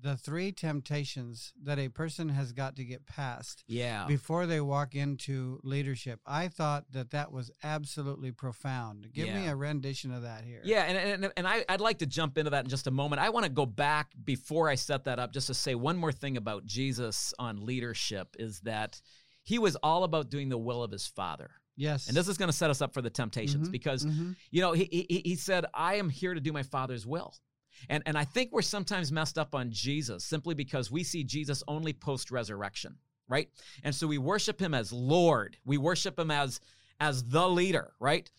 the 0.00 0.16
three 0.16 0.50
temptations 0.52 1.52
that 1.62 1.78
a 1.78 1.88
person 1.88 2.28
has 2.28 2.52
got 2.52 2.76
to 2.76 2.84
get 2.84 3.06
past 3.06 3.62
Yeah. 3.68 4.06
before 4.06 4.46
they 4.46 4.60
walk 4.60 4.94
into 4.94 5.60
leadership. 5.62 6.20
I 6.26 6.48
thought 6.48 6.90
that 6.92 7.10
that 7.10 7.30
was 7.30 7.50
absolutely 7.62 8.32
profound. 8.32 9.08
Give 9.12 9.28
me 9.28 9.46
a 9.46 9.54
rendition 9.56 10.12
of 10.12 10.22
that 10.22 10.44
here. 10.44 10.60
Yeah, 10.64 10.82
and 10.84 11.24
and, 11.24 11.32
and 11.36 11.46
I, 11.46 11.64
I'd 11.68 11.80
like 11.80 11.98
to 11.98 12.06
jump 12.06 12.36
into 12.38 12.50
that 12.50 12.64
in 12.64 12.70
just 12.70 12.86
a 12.86 12.90
moment. 12.90 13.22
I 13.22 13.28
want 13.30 13.44
to 13.46 13.50
go 13.52 13.66
back 13.66 14.12
before 14.24 14.68
I 14.68 14.74
set 14.74 15.04
that 15.04 15.18
up 15.18 15.32
just 15.32 15.46
to 15.48 15.54
say 15.54 15.74
one 15.74 15.96
more 15.96 16.12
thing 16.12 16.36
about 16.36 16.66
Jesus 16.66 17.32
on 17.38 17.64
leadership 17.64 18.34
is 18.38 18.60
that 18.60 19.00
he 19.44 19.58
was 19.58 19.76
all 19.76 20.04
about 20.04 20.30
doing 20.30 20.48
the 20.48 20.58
will 20.58 20.82
of 20.82 20.90
his 20.90 21.06
Father. 21.06 21.50
Yes. 21.76 22.08
And 22.08 22.16
this 22.16 22.28
is 22.28 22.36
going 22.38 22.50
to 22.50 22.56
set 22.56 22.70
us 22.70 22.82
up 22.82 22.92
for 22.92 23.02
the 23.02 23.10
temptations 23.10 23.68
Mhm, 23.68 23.72
because, 23.72 24.04
mhm. 24.04 24.36
you 24.50 24.60
know, 24.60 24.72
he, 24.72 24.84
he, 25.08 25.22
he 25.24 25.36
said, 25.36 25.64
I 25.72 25.94
am 25.94 26.10
here 26.10 26.34
to 26.34 26.40
do 26.40 26.52
my 26.52 26.62
Father's 26.62 27.06
will. 27.06 27.34
And, 27.88 28.02
and 28.06 28.16
I 28.16 28.24
think 28.24 28.50
we're 28.52 28.62
sometimes 28.62 29.10
messed 29.12 29.38
up 29.38 29.54
on 29.54 29.70
Jesus 29.70 30.24
simply 30.24 30.54
because 30.54 30.90
we 30.90 31.02
see 31.04 31.24
Jesus 31.24 31.62
only 31.68 31.92
post 31.92 32.30
resurrection, 32.30 32.96
right? 33.28 33.48
And 33.82 33.94
so 33.94 34.06
we 34.06 34.18
worship 34.18 34.60
him 34.60 34.74
as 34.74 34.92
Lord. 34.92 35.56
We 35.64 35.78
worship 35.78 36.18
him 36.18 36.30
as 36.30 36.60
as 37.00 37.24
the 37.24 37.48
leader, 37.48 37.92
right? 37.98 38.30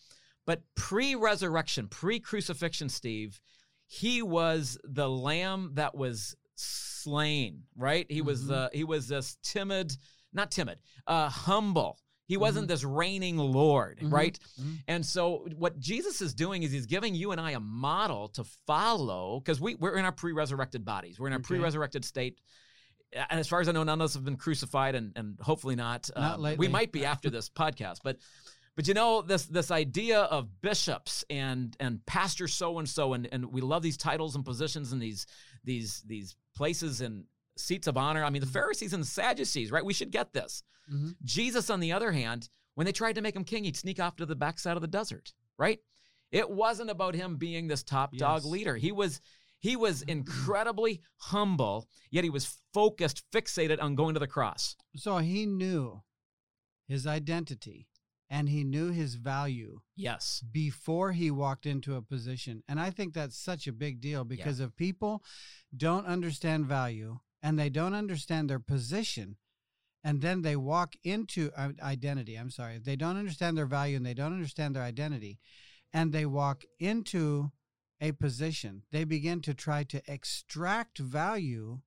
But 0.46 0.62
pre-resurrection, 0.74 1.88
pre-crucifixion, 1.88 2.88
Steve, 2.88 3.40
he 3.86 4.22
was 4.22 4.78
the 4.84 5.08
lamb 5.08 5.72
that 5.74 5.94
was 5.94 6.34
slain, 6.54 7.64
right? 7.76 8.06
He 8.10 8.22
was 8.22 8.44
Mhm. 8.44 8.48
the 8.48 8.70
he 8.72 8.84
was 8.84 9.08
this 9.08 9.36
timid, 9.42 9.96
not 10.32 10.50
timid, 10.50 10.78
uh 11.06 11.28
humble. 11.28 11.98
He 12.26 12.36
wasn't 12.36 12.66
Mhm. 12.66 12.68
this 12.68 12.84
reigning 12.84 13.36
lord, 13.36 13.98
Mhm. 14.00 14.12
right? 14.12 14.38
Mhm. 14.60 14.78
And 14.88 15.06
so 15.06 15.46
what 15.56 15.78
Jesus 15.78 16.22
is 16.22 16.32
doing 16.34 16.62
is 16.62 16.72
he's 16.72 16.86
giving 16.86 17.14
you 17.14 17.32
and 17.32 17.40
I 17.40 17.50
a 17.52 17.60
model 17.60 18.28
to 18.30 18.44
follow 18.66 19.40
because 19.40 19.60
we, 19.60 19.74
we're 19.74 19.96
in 19.98 20.04
our 20.04 20.12
pre-resurrected 20.12 20.84
bodies. 20.84 21.18
We're 21.20 21.26
in 21.28 21.32
our 21.34 21.38
Okay. 21.40 21.48
pre-resurrected 21.48 22.04
state. 22.04 22.40
And 23.12 23.38
as 23.38 23.46
far 23.46 23.60
as 23.60 23.68
I 23.68 23.72
know, 23.72 23.84
none 23.84 24.00
of 24.00 24.06
us 24.06 24.14
have 24.14 24.24
been 24.24 24.36
crucified 24.36 24.94
and, 24.94 25.12
and 25.16 25.38
hopefully 25.40 25.76
not. 25.76 26.10
Not 26.16 26.40
Um. 26.40 26.56
We 26.56 26.66
might 26.68 26.92
be 26.92 27.04
after 27.12 27.30
this 27.30 27.48
podcast, 27.50 27.98
but 28.02 28.18
but 28.76 28.88
you 28.88 28.94
know, 28.94 29.22
this 29.22 29.46
this 29.46 29.70
idea 29.70 30.22
of 30.22 30.60
bishops 30.60 31.24
and 31.30 31.76
and 31.78 32.04
pastor 32.06 32.48
so 32.48 32.78
and 32.80 32.88
so, 32.88 33.12
and 33.12 33.28
and 33.30 33.52
we 33.52 33.60
love 33.60 33.82
these 33.84 33.96
titles 33.96 34.34
and 34.34 34.44
positions 34.44 34.92
and 34.92 35.00
these 35.00 35.26
these 35.62 36.02
these 36.06 36.34
places 36.56 37.00
and 37.00 37.24
seats 37.56 37.86
of 37.86 37.96
honor. 37.96 38.24
I 38.24 38.30
mean, 38.30 38.40
the 38.40 38.46
Pharisees 38.46 38.92
and 38.92 39.02
the 39.02 39.06
Sadducees, 39.06 39.70
right? 39.70 39.84
We 39.84 39.92
should 39.94 40.10
get 40.10 40.32
this. 40.32 40.62
Mhm. 40.92 41.16
Jesus, 41.22 41.70
on 41.70 41.80
the 41.80 41.92
other 41.92 42.12
hand, 42.12 42.48
when 42.74 42.84
they 42.84 42.92
tried 42.92 43.14
to 43.14 43.22
make 43.22 43.36
him 43.36 43.44
king, 43.44 43.64
he'd 43.64 43.76
sneak 43.76 44.00
off 44.00 44.16
to 44.16 44.26
the 44.26 44.36
backside 44.36 44.76
of 44.76 44.82
the 44.82 44.88
desert, 44.88 45.32
right? 45.58 45.78
It 46.30 46.50
wasn't 46.50 46.90
about 46.90 47.14
him 47.14 47.36
being 47.36 47.68
this 47.68 47.82
top 47.82 48.16
dog 48.16 48.44
leader. 48.44 48.76
He 48.76 48.92
was 48.92 49.20
he 49.60 49.76
was 49.76 50.02
incredibly 50.02 51.00
humble, 51.16 51.88
yet 52.10 52.22
he 52.22 52.28
was 52.28 52.58
focused, 52.74 53.22
fixated 53.32 53.80
on 53.80 53.94
going 53.94 54.12
to 54.12 54.20
the 54.20 54.26
cross. 54.26 54.76
So 54.94 55.16
he 55.18 55.46
knew 55.46 56.02
his 56.86 57.06
identity 57.06 57.88
and 58.28 58.50
he 58.50 58.62
knew 58.62 58.90
his 58.90 59.14
value 59.14 59.80
Yes. 59.96 60.42
before 60.52 61.12
he 61.12 61.30
walked 61.30 61.64
into 61.64 61.94
a 61.94 62.02
position. 62.02 62.62
And 62.68 62.78
I 62.78 62.90
think 62.90 63.14
that's 63.14 63.38
such 63.38 63.66
a 63.66 63.72
big 63.72 64.02
deal 64.02 64.24
because 64.24 64.60
if 64.60 64.76
people 64.76 65.24
don't 65.74 66.04
understand 66.04 66.66
value 66.66 67.20
and 67.44 67.58
they 67.58 67.68
don't 67.68 67.94
understand 67.94 68.48
their 68.48 68.58
position, 68.58 69.36
and 70.02 70.22
then 70.22 70.40
they 70.40 70.56
walk 70.56 70.94
into 71.04 71.50
uh, 71.54 71.72
identity, 71.82 72.36
I'm 72.36 72.50
sorry, 72.50 72.78
they 72.78 72.96
don't 72.96 73.18
understand 73.18 73.58
their 73.58 73.66
value 73.66 73.98
and 73.98 74.06
they 74.06 74.14
don't 74.14 74.32
understand 74.32 74.74
their 74.74 74.82
identity, 74.82 75.38
and 75.92 76.10
they 76.10 76.24
walk 76.24 76.64
into 76.80 77.52
a 78.00 78.12
position, 78.12 78.82
they 78.92 79.04
begin 79.04 79.42
to 79.42 79.52
try 79.52 79.84
to 79.84 80.02
extract 80.10 80.98
value 80.98 81.80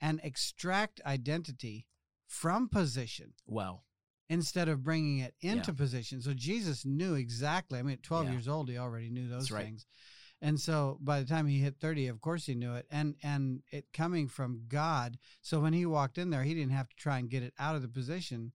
and 0.00 0.18
extract 0.24 1.00
identity 1.04 1.86
from 2.26 2.66
position 2.66 3.34
Well, 3.46 3.84
instead 4.30 4.68
of 4.68 4.82
bringing 4.82 5.18
it 5.18 5.34
into 5.42 5.74
position. 5.74 6.22
So 6.22 6.32
Jesus 6.32 6.86
knew 6.86 7.14
exactly. 7.14 7.78
I 7.78 7.82
mean, 7.82 7.94
at 7.94 8.02
12 8.02 8.26
Yeah. 8.26 8.32
years 8.32 8.48
old, 8.48 8.70
he 8.70 8.78
already 8.78 9.10
knew 9.10 9.28
those 9.28 9.50
right. 9.50 9.66
things. 9.66 9.84
And 10.42 10.58
so 10.58 10.98
by 11.00 11.20
the 11.20 11.26
time 11.26 11.46
he 11.46 11.58
hit 11.58 11.76
30, 11.80 12.08
of 12.08 12.20
course 12.20 12.46
he 12.46 12.54
knew 12.54 12.74
it. 12.74 12.86
And 12.90 13.14
and 13.22 13.62
it 13.70 13.86
coming 13.92 14.28
from 14.28 14.62
God. 14.68 15.18
So 15.42 15.60
when 15.60 15.72
he 15.72 15.86
walked 15.86 16.18
in 16.18 16.30
there, 16.30 16.42
he 16.42 16.54
didn't 16.54 16.72
have 16.72 16.88
to 16.88 16.96
try 16.96 17.18
and 17.18 17.28
get 17.28 17.42
it 17.42 17.52
out 17.58 17.76
of 17.76 17.82
the 17.82 17.88
position 17.88 18.52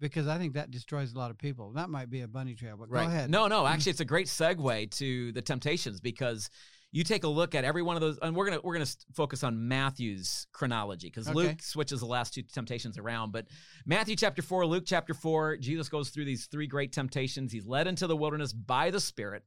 because 0.00 0.28
I 0.28 0.38
think 0.38 0.54
that 0.54 0.70
destroys 0.70 1.12
a 1.12 1.18
lot 1.18 1.30
of 1.30 1.38
people. 1.38 1.72
That 1.72 1.90
might 1.90 2.10
be 2.10 2.20
a 2.20 2.28
bunny 2.28 2.54
trail, 2.54 2.76
but 2.78 2.90
right. 2.90 3.04
go 3.04 3.08
ahead. 3.08 3.30
No, 3.30 3.46
no. 3.46 3.66
Actually, 3.66 3.90
it's 3.90 4.00
a 4.00 4.04
great 4.04 4.26
segue 4.26 4.90
to 4.98 5.32
the 5.32 5.42
temptations 5.42 6.00
because 6.00 6.50
you 6.90 7.04
take 7.04 7.24
a 7.24 7.28
look 7.28 7.54
at 7.54 7.64
every 7.64 7.82
one 7.82 7.96
of 7.96 8.00
those, 8.00 8.18
and 8.22 8.34
we're 8.34 8.46
gonna 8.46 8.60
we're 8.62 8.74
gonna 8.74 8.86
focus 9.14 9.44
on 9.44 9.68
Matthew's 9.68 10.46
chronology 10.52 11.08
because 11.08 11.28
Okay. 11.28 11.34
Luke 11.34 11.62
switches 11.62 12.00
the 12.00 12.06
last 12.06 12.34
two 12.34 12.42
temptations 12.42 12.98
around. 12.98 13.32
But 13.32 13.46
Matthew 13.84 14.16
chapter 14.16 14.42
four, 14.42 14.64
Luke 14.66 14.84
chapter 14.86 15.14
four, 15.14 15.56
Jesus 15.56 15.88
goes 15.88 16.10
through 16.10 16.24
these 16.24 16.46
three 16.46 16.66
great 16.66 16.92
temptations. 16.92 17.52
He's 17.52 17.66
led 17.66 17.86
into 17.86 18.06
the 18.06 18.16
wilderness 18.16 18.52
by 18.52 18.90
the 18.90 19.00
Spirit. 19.00 19.42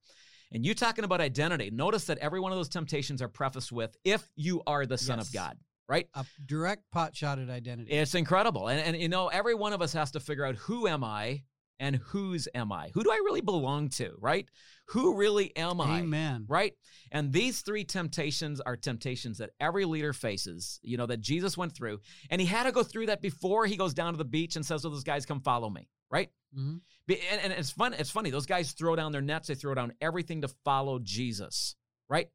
And 0.52 0.66
you 0.66 0.74
talking 0.74 1.06
about 1.06 1.22
identity? 1.22 1.70
Notice 1.72 2.06
that 2.06 2.18
every 2.18 2.40
one 2.40 2.52
of 2.52 2.58
those 2.58 2.70
temptations 2.70 3.22
are 3.22 3.30
prefaced 3.30 3.72
with 3.72 3.96
"If 4.04 4.28
you 4.36 4.62
are 4.68 4.86
the 4.86 4.98
Son 4.98 5.20
Yes. 5.20 5.28
of 5.28 5.34
God." 5.34 5.58
Right? 5.88 6.08
A 6.14 6.26
direct 6.46 6.90
pot 6.92 7.16
shot 7.16 7.38
at 7.38 7.50
identity. 7.50 7.92
It's 7.92 8.16
incredible. 8.16 8.70
And, 8.70 8.80
and 8.80 9.02
you 9.02 9.10
know, 9.10 9.28
every 9.28 9.56
one 9.56 9.74
of 9.74 9.82
us 9.82 9.92
has 9.92 10.12
to 10.12 10.22
figure 10.22 10.46
out 10.46 10.56
who 10.56 10.88
am 10.88 11.04
I 11.04 11.44
and 11.82 11.98
whose 11.98 12.48
am 12.56 12.72
I? 12.72 12.92
Who 12.94 13.04
do 13.04 13.12
I 13.12 13.16
really 13.26 13.42
belong 13.42 13.90
to, 13.90 14.14
right? 14.20 14.48
Who 14.90 15.18
really 15.18 15.54
am 15.58 15.82
I? 15.82 16.00
Amen. 16.00 16.46
Right? 16.48 16.76
And 17.12 17.34
these 17.34 17.60
three 17.62 17.84
temptations 17.84 18.62
are 18.62 18.78
temptations 18.78 19.40
that 19.40 19.50
every 19.60 19.84
leader 19.84 20.14
faces, 20.14 20.80
you 20.82 20.96
know, 20.96 21.08
that 21.08 21.20
Jesus 21.20 21.58
went 21.58 21.76
through. 21.76 22.00
And 22.30 22.40
he 22.40 22.48
had 22.48 22.64
to 22.64 22.72
go 22.72 22.84
through 22.84 23.08
that 23.08 23.22
before 23.22 23.66
he 23.66 23.76
goes 23.76 23.94
down 23.94 24.14
to 24.14 24.18
the 24.18 24.24
beach 24.24 24.56
and 24.56 24.66
says 24.66 24.84
to 24.84 24.90
those 24.90 25.04
guys, 25.04 25.26
come 25.26 25.42
follow 25.42 25.70
me, 25.70 25.90
right? 26.12 26.30
hmm 26.54 26.78
And, 27.10 27.42
and 27.44 27.54
it's 27.54 27.72
fun. 27.72 27.94
It's 27.94 28.12
funny. 28.12 28.30
Those 28.30 28.46
guys 28.46 28.74
throw 28.74 28.96
down 28.96 29.12
their 29.12 29.22
nets. 29.22 29.48
They 29.48 29.56
throw 29.56 29.74
down 29.74 29.94
everything 30.02 30.42
to 30.42 30.48
follow 30.64 31.00
Jesus, 31.00 31.76
right? 32.10 32.30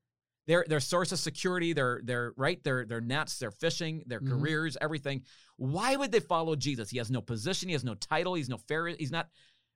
Their 0.46 0.64
their 0.68 0.80
source 0.80 1.12
of 1.12 1.18
security, 1.18 1.72
their 1.72 2.00
their 2.04 2.32
right, 2.36 2.62
their 2.62 2.84
their 2.86 3.00
nets, 3.00 3.38
their 3.38 3.50
fishing, 3.50 4.02
their 4.06 4.20
Mhm. 4.20 4.28
careers, 4.28 4.76
everything. 4.80 5.24
Why 5.56 5.96
would 5.96 6.12
they 6.12 6.20
follow 6.20 6.56
Jesus? 6.56 6.90
He 6.90 6.98
has 6.98 7.10
no 7.10 7.20
position. 7.20 7.68
He 7.68 7.72
has 7.72 7.84
no 7.84 7.94
title. 7.94 8.34
He's 8.34 8.48
no 8.48 8.58
fair. 8.58 8.86
He's 8.88 9.10
not 9.10 9.28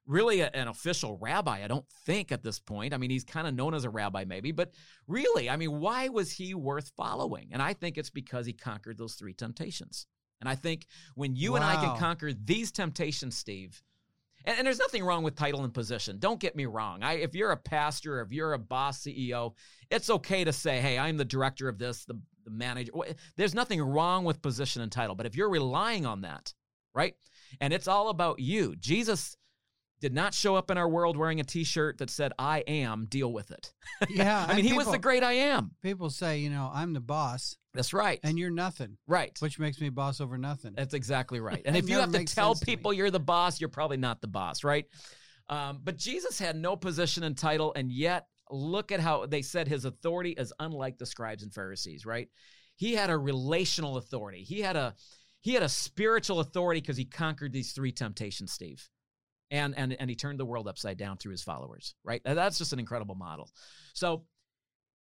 really 0.06 0.40
a- 0.40 0.50
an 0.50 0.68
official 0.68 1.18
rabbi. 1.18 1.62
I 1.64 1.68
don't 1.68 1.88
think 2.04 2.32
at 2.32 2.42
this 2.42 2.58
point. 2.58 2.94
I 2.94 2.98
mean, 2.98 3.10
he's 3.10 3.24
kind 3.24 3.46
of 3.46 3.54
known 3.54 3.74
as 3.74 3.84
a 3.84 3.90
rabbi, 3.90 4.24
maybe, 4.24 4.50
but 4.52 4.72
really, 5.06 5.48
I 5.48 5.56
mean, 5.56 5.78
why 5.80 6.08
was 6.08 6.32
he 6.32 6.54
worth 6.54 6.90
following? 6.96 7.50
And 7.52 7.62
I 7.62 7.74
think 7.74 7.96
it's 7.98 8.10
because 8.10 8.46
he 8.46 8.52
conquered 8.52 8.98
those 8.98 9.14
three 9.14 9.34
temptations. 9.34 10.06
And 10.40 10.48
I 10.48 10.54
think 10.56 10.86
when 11.14 11.36
you 11.36 11.54
and 11.56 11.64
I 11.64 11.76
can 11.76 11.96
conquer 11.98 12.32
these 12.32 12.72
temptations, 12.72 13.36
Steve, 13.36 13.82
and, 14.44 14.58
and 14.58 14.66
there's 14.66 14.78
nothing 14.78 15.04
wrong 15.04 15.22
with 15.22 15.36
title 15.36 15.64
and 15.64 15.72
position. 15.72 16.18
Don't 16.18 16.40
get 16.40 16.56
me 16.56 16.66
wrong. 16.66 17.02
I, 17.02 17.14
if 17.14 17.34
you're 17.34 17.52
a 17.52 17.56
pastor, 17.56 18.20
if 18.20 18.32
you're 18.32 18.52
a 18.52 18.58
boss 18.58 19.02
CEO, 19.02 19.54
it's 19.90 20.10
okay 20.10 20.44
to 20.44 20.52
say, 20.52 20.80
hey, 20.80 20.98
I'm 20.98 21.16
the 21.16 21.24
director 21.24 21.68
of 21.68 21.78
this, 21.78 22.04
the, 22.04 22.20
the 22.44 22.50
manager. 22.50 22.92
There's 23.36 23.54
nothing 23.54 23.80
wrong 23.80 24.24
with 24.24 24.42
position 24.42 24.82
and 24.82 24.90
title. 24.90 25.14
But 25.14 25.26
if 25.26 25.36
you're 25.36 25.50
relying 25.50 26.06
on 26.06 26.22
that, 26.22 26.54
right? 26.94 27.14
And 27.60 27.72
it's 27.72 27.88
all 27.88 28.08
about 28.08 28.40
you. 28.40 28.76
Jesus 28.76 29.36
did 30.00 30.14
not 30.14 30.32
show 30.34 30.56
up 30.56 30.70
in 30.70 30.78
our 30.78 30.88
world 30.88 31.16
wearing 31.16 31.40
a 31.40 31.44
t 31.44 31.64
shirt 31.64 31.98
that 31.98 32.10
said, 32.10 32.32
I 32.38 32.60
am, 32.60 33.06
deal 33.06 33.32
with 33.32 33.50
it. 33.50 33.72
Yeah. 34.08 34.46
I 34.48 34.56
mean, 34.56 34.64
he 34.64 34.72
was 34.72 34.90
the 34.90 34.98
great 34.98 35.22
I 35.22 35.32
am. 35.32 35.72
People 35.82 36.08
say, 36.08 36.38
you 36.38 36.48
know, 36.48 36.70
I'm 36.72 36.94
the 36.94 37.00
boss 37.00 37.56
That's 37.74 37.92
right. 37.92 38.18
and 38.22 38.38
you're 38.38 38.50
nothing, 38.50 38.96
right. 39.06 39.36
which 39.40 39.58
makes 39.58 39.78
me 39.78 39.90
boss 39.90 40.22
over 40.22 40.38
nothing. 40.38 40.72
That's 40.74 40.94
exactly 40.94 41.38
right. 41.40 41.60
And 41.66 41.76
if 41.76 41.88
you 41.88 41.98
have 41.98 42.12
to 42.12 42.24
tell 42.24 42.54
sense 42.54 42.60
to 42.60 42.66
people 42.66 42.94
you're 42.94 43.10
the 43.10 43.20
boss, 43.20 43.60
you're 43.60 43.68
probably 43.68 43.98
not 43.98 44.22
the 44.22 44.26
boss, 44.26 44.64
right? 44.64 44.86
Um, 45.50 45.80
but 45.84 45.98
Jesus 45.98 46.38
had 46.38 46.56
no 46.56 46.76
position 46.76 47.24
and 47.24 47.36
title, 47.36 47.74
and 47.74 47.92
yet 47.92 48.26
look 48.50 48.92
at 48.92 49.00
how 49.00 49.26
they 49.26 49.42
said 49.42 49.68
his 49.68 49.84
authority 49.84 50.30
is 50.30 50.52
unlike 50.60 50.96
the 50.96 51.06
scribes 51.06 51.42
and 51.42 51.52
Pharisees, 51.52 52.06
right? 52.06 52.28
He 52.76 52.94
had 52.94 53.10
a 53.10 53.18
relational 53.18 53.96
authority. 53.96 54.42
He 54.42 54.60
had 54.60 54.76
a 54.76 54.94
he 55.42 55.54
had 55.54 55.62
a 55.62 55.68
spiritual 55.68 56.40
authority 56.40 56.80
because 56.80 56.96
he 56.96 57.04
conquered 57.04 57.52
these 57.52 57.72
three 57.72 57.92
temptations, 57.92 58.52
Steve. 58.52 58.88
And 59.50 59.76
and 59.76 59.92
and 59.98 60.08
he 60.08 60.16
turned 60.16 60.38
the 60.38 60.44
world 60.44 60.68
upside 60.68 60.96
down 60.96 61.16
through 61.16 61.32
his 61.32 61.42
followers, 61.42 61.94
right? 62.04 62.22
And 62.24 62.38
that's 62.38 62.58
just 62.58 62.72
an 62.72 62.78
incredible 62.78 63.16
model. 63.16 63.50
So 63.94 64.24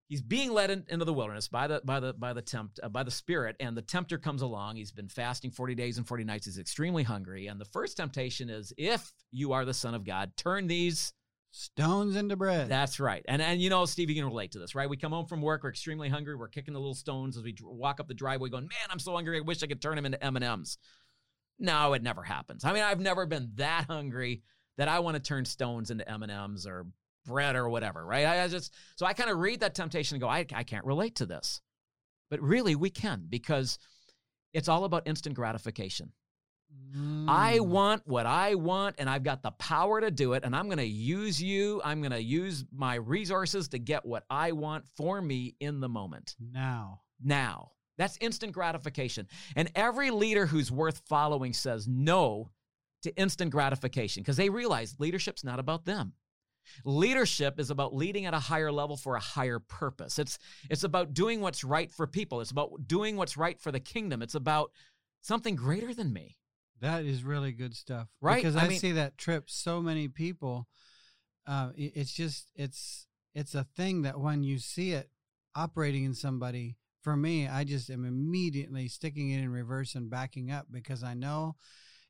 he's 0.10 0.22
being 0.22 0.52
led 0.52 0.72
in, 0.72 0.84
into 0.90 1.06
the 1.06 1.14
wilderness 1.14 1.48
by 1.48 1.68
the 1.68 1.82
by 1.86 2.00
the 2.00 2.14
by 2.14 2.34
the 2.34 2.42
tempt 2.42 2.80
uh, 2.84 2.90
by 2.90 3.04
the 3.04 3.12
spirit 3.12 3.56
and 3.60 3.78
the 3.78 3.82
tempter 3.82 4.18
comes 4.18 4.42
along 4.42 4.76
he's 4.76 4.92
been 4.92 5.08
fasting 5.08 5.52
40 5.52 5.76
days 5.76 5.98
and 5.98 6.06
40 6.06 6.26
nights 6.26 6.46
he's 6.46 6.58
extremely 6.58 7.04
hungry 7.04 7.48
and 7.48 7.62
the 7.62 7.66
first 7.66 7.96
temptation 7.96 8.50
is 8.50 8.74
if 8.78 9.14
you 9.32 9.54
are 9.54 9.64
the 9.64 9.74
son 9.74 9.94
of 9.94 10.04
god 10.04 10.36
turn 10.36 10.68
these 10.68 11.14
Stones 11.52 12.16
into 12.16 12.36
bread. 12.36 12.70
that's 12.70 13.00
right 13.00 13.26
and 13.28 13.42
and 13.42 13.60
you 13.60 13.72
know 13.72 13.86
steve 13.86 14.08
you 14.08 14.16
can 14.16 14.26
relate 14.26 14.52
to 14.52 14.60
this 14.60 14.76
right 14.76 14.88
we 14.88 14.98
come 14.98 15.12
home 15.12 15.26
from 15.26 15.42
work 15.42 15.64
we're 15.64 15.70
extremely 15.70 16.08
hungry 16.08 16.36
we're 16.36 16.48
kicking 16.48 16.76
the 16.76 16.80
little 16.80 16.94
stones 16.94 17.38
as 17.38 17.44
we 17.44 17.56
walk 17.64 18.00
up 18.00 18.08
the 18.08 18.14
driveway 18.14 18.50
going 18.50 18.66
man 18.66 18.88
i'm 18.92 19.00
so 19.00 19.14
hungry 19.14 19.38
i 19.38 19.42
wish 19.42 19.64
i 19.64 19.68
could 19.68 19.82
turn 19.82 19.96
them 19.96 20.06
into 20.06 20.24
m&ms 20.24 20.78
no 21.60 21.94
it 21.94 22.02
never 22.02 22.24
happens 22.24 22.64
i 22.66 22.74
mean 22.74 22.84
i've 22.84 23.00
never 23.00 23.26
been 23.26 23.50
that 23.56 23.86
hungry 23.90 24.42
that 24.78 24.88
i 24.88 25.00
want 25.00 25.16
to 25.16 25.22
turn 25.22 25.46
stones 25.46 25.92
into 25.92 26.08
m&ms 26.10 26.66
or 26.66 26.88
bread 27.26 27.56
or 27.56 27.70
whatever 27.70 28.06
right 28.06 28.26
i, 28.26 28.44
I 28.44 28.48
just 28.48 28.74
so 28.96 29.06
i 29.06 29.14
kind 29.14 29.30
of 29.30 29.38
read 29.38 29.60
that 29.60 29.76
temptation 29.76 30.16
and 30.16 30.22
go 30.22 30.28
I, 30.28 30.46
I 30.54 30.64
can't 30.64 30.86
relate 30.86 31.16
to 31.16 31.26
this 31.26 31.62
but 32.30 32.42
really 32.42 32.76
we 32.76 32.90
can 32.90 33.26
because 33.30 33.78
it's 34.54 34.68
all 34.70 34.84
about 34.86 35.08
instant 35.08 35.36
gratification 35.36 36.12
I 37.28 37.58
Mm. 37.60 37.68
want 37.68 38.08
what 38.08 38.26
I 38.26 38.56
want, 38.56 38.96
and 38.98 39.10
I've 39.10 39.24
got 39.24 39.44
the 39.44 39.52
power 39.52 40.02
to 40.02 40.10
do 40.10 40.34
it. 40.34 40.44
And 40.44 40.56
I'm 40.56 40.66
going 40.66 40.78
to 40.80 40.86
use 40.86 41.42
you. 41.42 41.82
I'm 41.84 42.02
going 42.02 42.12
to 42.12 42.22
use 42.22 42.66
my 42.72 42.96
resources 42.96 43.68
to 43.70 43.80
get 43.80 44.06
what 44.06 44.24
I 44.30 44.52
want 44.54 44.86
for 44.96 45.22
me 45.22 45.56
in 45.60 45.80
the 45.80 45.90
moment. 45.90 46.36
now. 46.40 47.02
Now, 47.22 47.72
that's 48.00 48.18
instant 48.22 48.54
gratification. 48.54 49.28
And 49.58 49.70
every 49.76 50.10
leader 50.10 50.46
who's 50.46 50.72
worth 50.72 51.02
following 51.06 51.54
says 51.54 51.88
no 51.88 52.50
to 53.04 53.16
instant 53.16 53.52
gratification 53.52 54.24
because 54.24 54.38
they 54.38 54.50
realize 54.50 54.96
leadership's 55.00 55.44
not 55.44 55.60
about 55.60 55.86
them. 55.86 56.14
Leadership 56.86 57.60
is 57.60 57.70
about 57.70 57.94
leading 57.94 58.26
at 58.26 58.34
a 58.34 58.40
higher 58.40 58.72
level 58.72 58.96
for 58.96 59.16
a 59.16 59.20
higher 59.20 59.60
purpose. 59.60 60.18
It's 60.18 60.40
it's 60.70 60.84
about 60.84 61.14
doing 61.14 61.42
what's 61.42 61.64
right 61.64 61.92
for 61.92 62.08
people. 62.08 62.42
It's 62.42 62.52
about 62.52 62.88
doing 62.88 63.18
what's 63.18 63.38
right 63.38 63.60
for 63.60 63.72
the 63.72 63.80
kingdom. 63.80 64.22
It's 64.22 64.36
about 64.36 64.72
something 65.22 65.56
greater 65.56 65.94
than 65.94 66.14
me. 66.14 66.38
That 66.80 67.04
is 67.04 67.24
really 67.24 67.52
good 67.52 67.76
stuff. 67.76 68.08
Right? 68.22 68.38
Because 68.38 68.56
I 68.56 68.66
I, 68.66 68.68
mean- 68.70 68.80
see 68.80 68.94
that 68.94 69.18
trip 69.18 69.50
so 69.50 69.82
many 69.82 70.08
people. 70.08 70.68
Uh, 71.46 71.72
it's 71.76 72.14
just 72.14 72.52
it's 72.56 73.08
it's 73.36 73.56
a 73.56 73.66
thing 73.76 74.04
that 74.04 74.20
when 74.20 74.44
you 74.44 74.58
see 74.58 74.92
it 74.92 75.10
operating 75.56 76.06
in 76.06 76.14
somebody, 76.14 76.78
for 77.02 77.16
me, 77.16 77.48
I 77.48 77.64
just 77.64 77.90
am 77.90 78.06
immediately 78.06 78.88
sticking 78.88 79.32
it 79.32 79.40
in 79.40 79.52
reverse 79.52 79.96
and 79.96 80.10
backing 80.10 80.52
up 80.52 80.68
because 80.70 81.04
I 81.04 81.14
know 81.14 81.56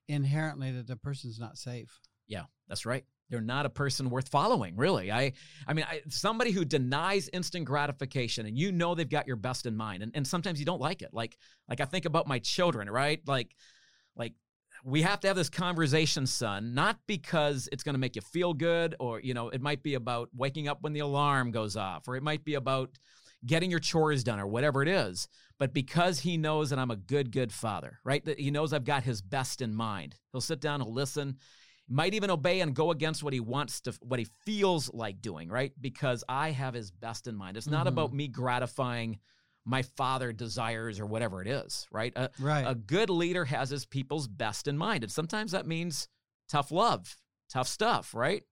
inherently 0.07 0.71
that 0.71 0.87
the 0.87 0.95
person's 0.95 1.39
not 1.39 1.57
safe. 1.57 1.99
Yeah, 2.27 2.43
that's 2.67 2.85
right. 2.85 3.05
They're 3.29 3.41
not 3.41 3.67
a 3.67 3.69
person 3.69 4.09
worth 4.09 4.29
following, 4.29 4.75
really. 4.75 5.11
I, 5.11 5.33
I 5.67 5.73
mean, 5.73 5.85
I, 5.87 6.01
somebody 6.09 6.51
who 6.51 6.65
denies 6.65 7.29
instant 7.31 7.65
gratification, 7.65 8.47
and 8.47 8.57
you 8.57 8.71
know 8.71 8.95
they've 8.95 9.07
got 9.07 9.27
your 9.27 9.35
best 9.35 9.67
in 9.67 9.75
mind, 9.75 10.01
and, 10.01 10.11
and 10.15 10.25
sometimes 10.25 10.59
you 10.59 10.65
don't 10.65 10.81
like 10.81 11.03
it. 11.03 11.09
Like, 11.13 11.37
like 11.69 11.79
I 11.79 11.85
think 11.85 12.05
about 12.05 12.27
my 12.27 12.39
children, 12.39 12.89
right? 12.89 13.21
Like, 13.27 13.55
like 14.15 14.33
we 14.83 15.03
have 15.03 15.19
to 15.19 15.27
have 15.27 15.37
this 15.37 15.49
conversation, 15.49 16.25
son, 16.25 16.73
not 16.73 16.97
because 17.05 17.69
it's 17.71 17.83
going 17.83 17.93
to 17.93 17.99
make 17.99 18.15
you 18.15 18.23
feel 18.23 18.55
good, 18.55 18.95
or 18.99 19.19
you 19.19 19.35
know, 19.35 19.49
it 19.49 19.61
might 19.61 19.83
be 19.83 19.93
about 19.93 20.29
waking 20.35 20.67
up 20.67 20.79
when 20.81 20.93
the 20.93 21.01
alarm 21.01 21.51
goes 21.51 21.75
off, 21.75 22.07
or 22.07 22.15
it 22.15 22.23
might 22.23 22.43
be 22.43 22.55
about 22.55 22.97
getting 23.45 23.71
your 23.71 23.79
chores 23.79 24.23
done, 24.23 24.39
or 24.39 24.47
whatever 24.47 24.81
it 24.81 24.87
is. 24.87 25.27
But 25.57 25.73
because 25.73 26.19
he 26.19 26.37
knows 26.37 26.69
that 26.69 26.79
I'm 26.79 26.91
a 26.91 26.95
good, 26.95 27.31
good 27.31 27.51
father, 27.51 27.99
right? 28.03 28.23
That 28.25 28.39
he 28.39 28.51
knows 28.51 28.73
I've 28.73 28.85
got 28.85 29.03
his 29.03 29.21
best 29.21 29.61
in 29.61 29.73
mind. 29.75 30.15
He'll 30.31 30.41
sit 30.41 30.59
down, 30.61 30.81
he'll 30.81 30.93
listen 30.93 31.37
might 31.91 32.13
even 32.13 32.29
obey 32.29 32.59
and 32.61 32.75
go 32.75 32.91
against 32.91 33.23
what 33.23 33.33
he 33.33 33.39
wants 33.39 33.81
to 33.81 33.91
what 34.03 34.19
he 34.19 34.27
feels 34.45 34.93
like 34.93 35.23
doing 35.23 35.49
right 35.49 35.71
because 35.81 36.23
i 36.29 36.51
have 36.51 36.75
his 36.75 36.91
best 36.91 37.25
in 37.25 37.35
mind 37.35 37.57
it's 37.57 37.65
not 37.65 37.87
Mhm. 37.87 37.89
about 37.89 38.13
me 38.13 38.27
gratifying 38.27 39.17
my 39.65 39.81
father 39.81 40.31
desires 40.31 40.99
or 40.99 41.07
whatever 41.07 41.41
it 41.41 41.47
is 41.47 41.87
right 41.91 42.13
a, 42.15 42.29
Right. 42.37 42.61
a 42.67 42.75
good 42.75 43.09
leader 43.09 43.43
has 43.45 43.71
his 43.71 43.87
people's 43.87 44.27
best 44.27 44.67
in 44.67 44.77
mind 44.77 45.03
and 45.03 45.11
sometimes 45.11 45.51
that 45.53 45.65
means 45.65 46.07
tough 46.47 46.71
love 46.71 47.17
tough 47.51 47.67
stuff, 47.67 48.13
right? 48.13 48.43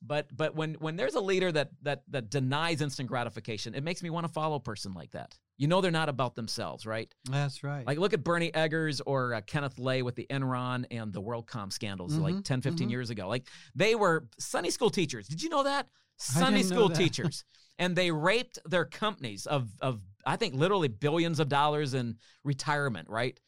But 0.00 0.28
but 0.36 0.54
when 0.54 0.74
when 0.74 0.96
there's 0.96 1.14
a 1.14 1.20
leader 1.20 1.50
that 1.50 1.70
that 1.82 2.02
that 2.08 2.30
denies 2.30 2.80
instant 2.80 3.08
gratification, 3.08 3.74
it 3.74 3.82
makes 3.82 4.02
me 4.02 4.10
want 4.10 4.26
to 4.26 4.32
follow 4.32 4.56
a 4.56 4.60
person 4.60 4.94
like 4.94 5.10
that. 5.10 5.36
You 5.56 5.66
know 5.66 5.80
they're 5.80 5.90
not 5.90 6.08
about 6.08 6.36
themselves, 6.36 6.86
right? 6.86 7.12
That's 7.28 7.64
right. 7.64 7.84
Like 7.84 7.98
look 7.98 8.12
at 8.12 8.22
Bernie 8.22 8.52
Ebbers 8.52 9.00
or 9.04 9.34
uh, 9.34 9.40
Kenneth 9.40 9.78
Lay 9.78 10.02
with 10.02 10.14
the 10.14 10.26
Enron 10.30 10.84
and 10.92 11.12
the 11.12 11.20
WorldCom 11.20 11.72
scandals 11.72 12.16
like 12.16 12.36
Mhm, 12.36 12.44
10, 12.44 12.60
15 12.60 12.86
mhm. 12.86 12.90
years 12.92 13.10
ago. 13.10 13.26
Like 13.26 13.48
they 13.74 13.96
were 13.96 14.28
Sunday 14.38 14.70
school 14.70 14.90
teachers. 14.90 15.26
Did 15.26 15.42
you 15.42 15.48
know 15.48 15.64
that? 15.64 15.88
Sunday 16.16 16.62
school 16.62 16.88
that. 16.88 16.96
teachers. 16.96 17.44
and 17.80 17.94
they 17.96 18.10
raped 18.12 18.58
their 18.66 18.84
companies 18.84 19.46
of 19.46 19.68
of 19.80 20.00
I 20.24 20.36
think 20.36 20.54
literally 20.54 20.88
billions 20.88 21.40
of 21.40 21.48
dollars 21.48 21.94
in 21.94 22.18
retirement, 22.44 23.08
right? 23.08 23.38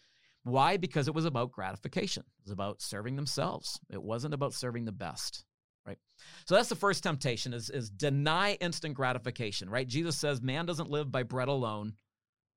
Why? 0.42 0.78
Because 0.78 1.06
it 1.06 1.14
was 1.14 1.26
about 1.26 1.52
gratification. 1.52 2.24
It 2.38 2.44
was 2.46 2.52
about 2.52 2.80
serving 2.82 3.14
themselves. 3.14 3.78
It 3.88 4.02
wasn't 4.02 4.34
about 4.34 4.54
serving 4.54 4.84
the 4.86 4.92
best. 4.92 5.44
Right. 5.86 5.98
So 6.46 6.54
that's 6.54 6.68
the 6.68 6.76
first 6.76 7.02
temptation 7.02 7.54
is, 7.54 7.70
is 7.70 7.90
deny 7.90 8.52
instant 8.60 8.94
gratification, 8.94 9.70
right? 9.70 9.88
Jesus 9.88 10.16
says, 10.16 10.42
man 10.42 10.66
doesn't 10.66 10.90
live 10.90 11.10
by 11.10 11.22
bread 11.22 11.48
alone, 11.48 11.94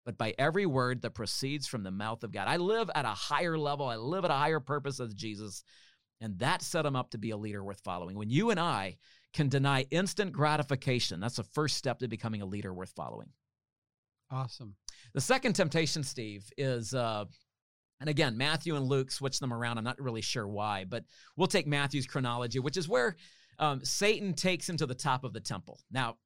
but 0.05 0.17
by 0.17 0.33
every 0.37 0.65
word 0.65 1.01
that 1.01 1.11
proceeds 1.11 1.65
from 1.65 1.83
the 1.83 1.91
mouth 1.91 2.23
of 2.23 2.31
God. 2.33 2.47
I 2.47 2.57
live 2.57 2.91
at 2.93 3.05
a 3.05 3.09
higher 3.09 3.57
level. 3.57 3.87
I 3.87 3.95
live 3.95 4.25
at 4.25 4.31
a 4.31 4.35
higher 4.35 4.59
purpose 4.59 4.99
as 4.99 5.13
Jesus. 5.13 5.63
And 6.19 6.37
that 6.39 6.61
set 6.61 6.85
him 6.85 6.95
up 6.95 7.11
to 7.11 7.17
be 7.17 7.31
a 7.31 7.37
leader 7.37 7.63
worth 7.63 7.81
following. 7.83 8.17
When 8.17 8.29
you 8.29 8.49
and 8.49 8.59
I 8.59 8.97
can 9.33 9.47
deny 9.49 9.85
instant 9.89 10.33
gratification, 10.33 11.19
that's 11.19 11.37
the 11.37 11.43
first 11.43 11.77
step 11.77 11.99
to 11.99 12.07
becoming 12.07 12.41
a 12.41 12.45
leader 12.45 12.73
worth 12.73 12.91
following. 12.95 13.29
awesome. 14.29 14.75
The 15.13 15.21
second 15.21 15.53
temptation, 15.53 16.03
Steve, 16.03 16.49
is, 16.57 16.93
uh, 16.93 17.25
and 18.03 18.09
again, 18.09 18.35
Matthew 18.35 18.75
and 18.75 18.85
Luke 18.85 19.11
switch 19.11 19.39
them 19.39 19.53
around. 19.53 19.77
I'm 19.77 19.85
not 19.85 19.97
really 19.97 20.19
sure 20.19 20.45
why, 20.45 20.83
but 20.83 21.05
we'll 21.37 21.47
take 21.47 21.65
Matthew's 21.65 22.05
chronology, 22.05 22.59
which 22.59 22.75
is 22.75 22.85
where 22.85 23.15
um, 23.59 23.79
Satan 23.85 24.33
takes 24.33 24.67
him 24.67 24.75
to 24.75 24.85
the 24.85 24.93
top 24.93 25.23
of 25.23 25.31
the 25.31 25.39
temple. 25.39 25.79
Now, 25.89 26.17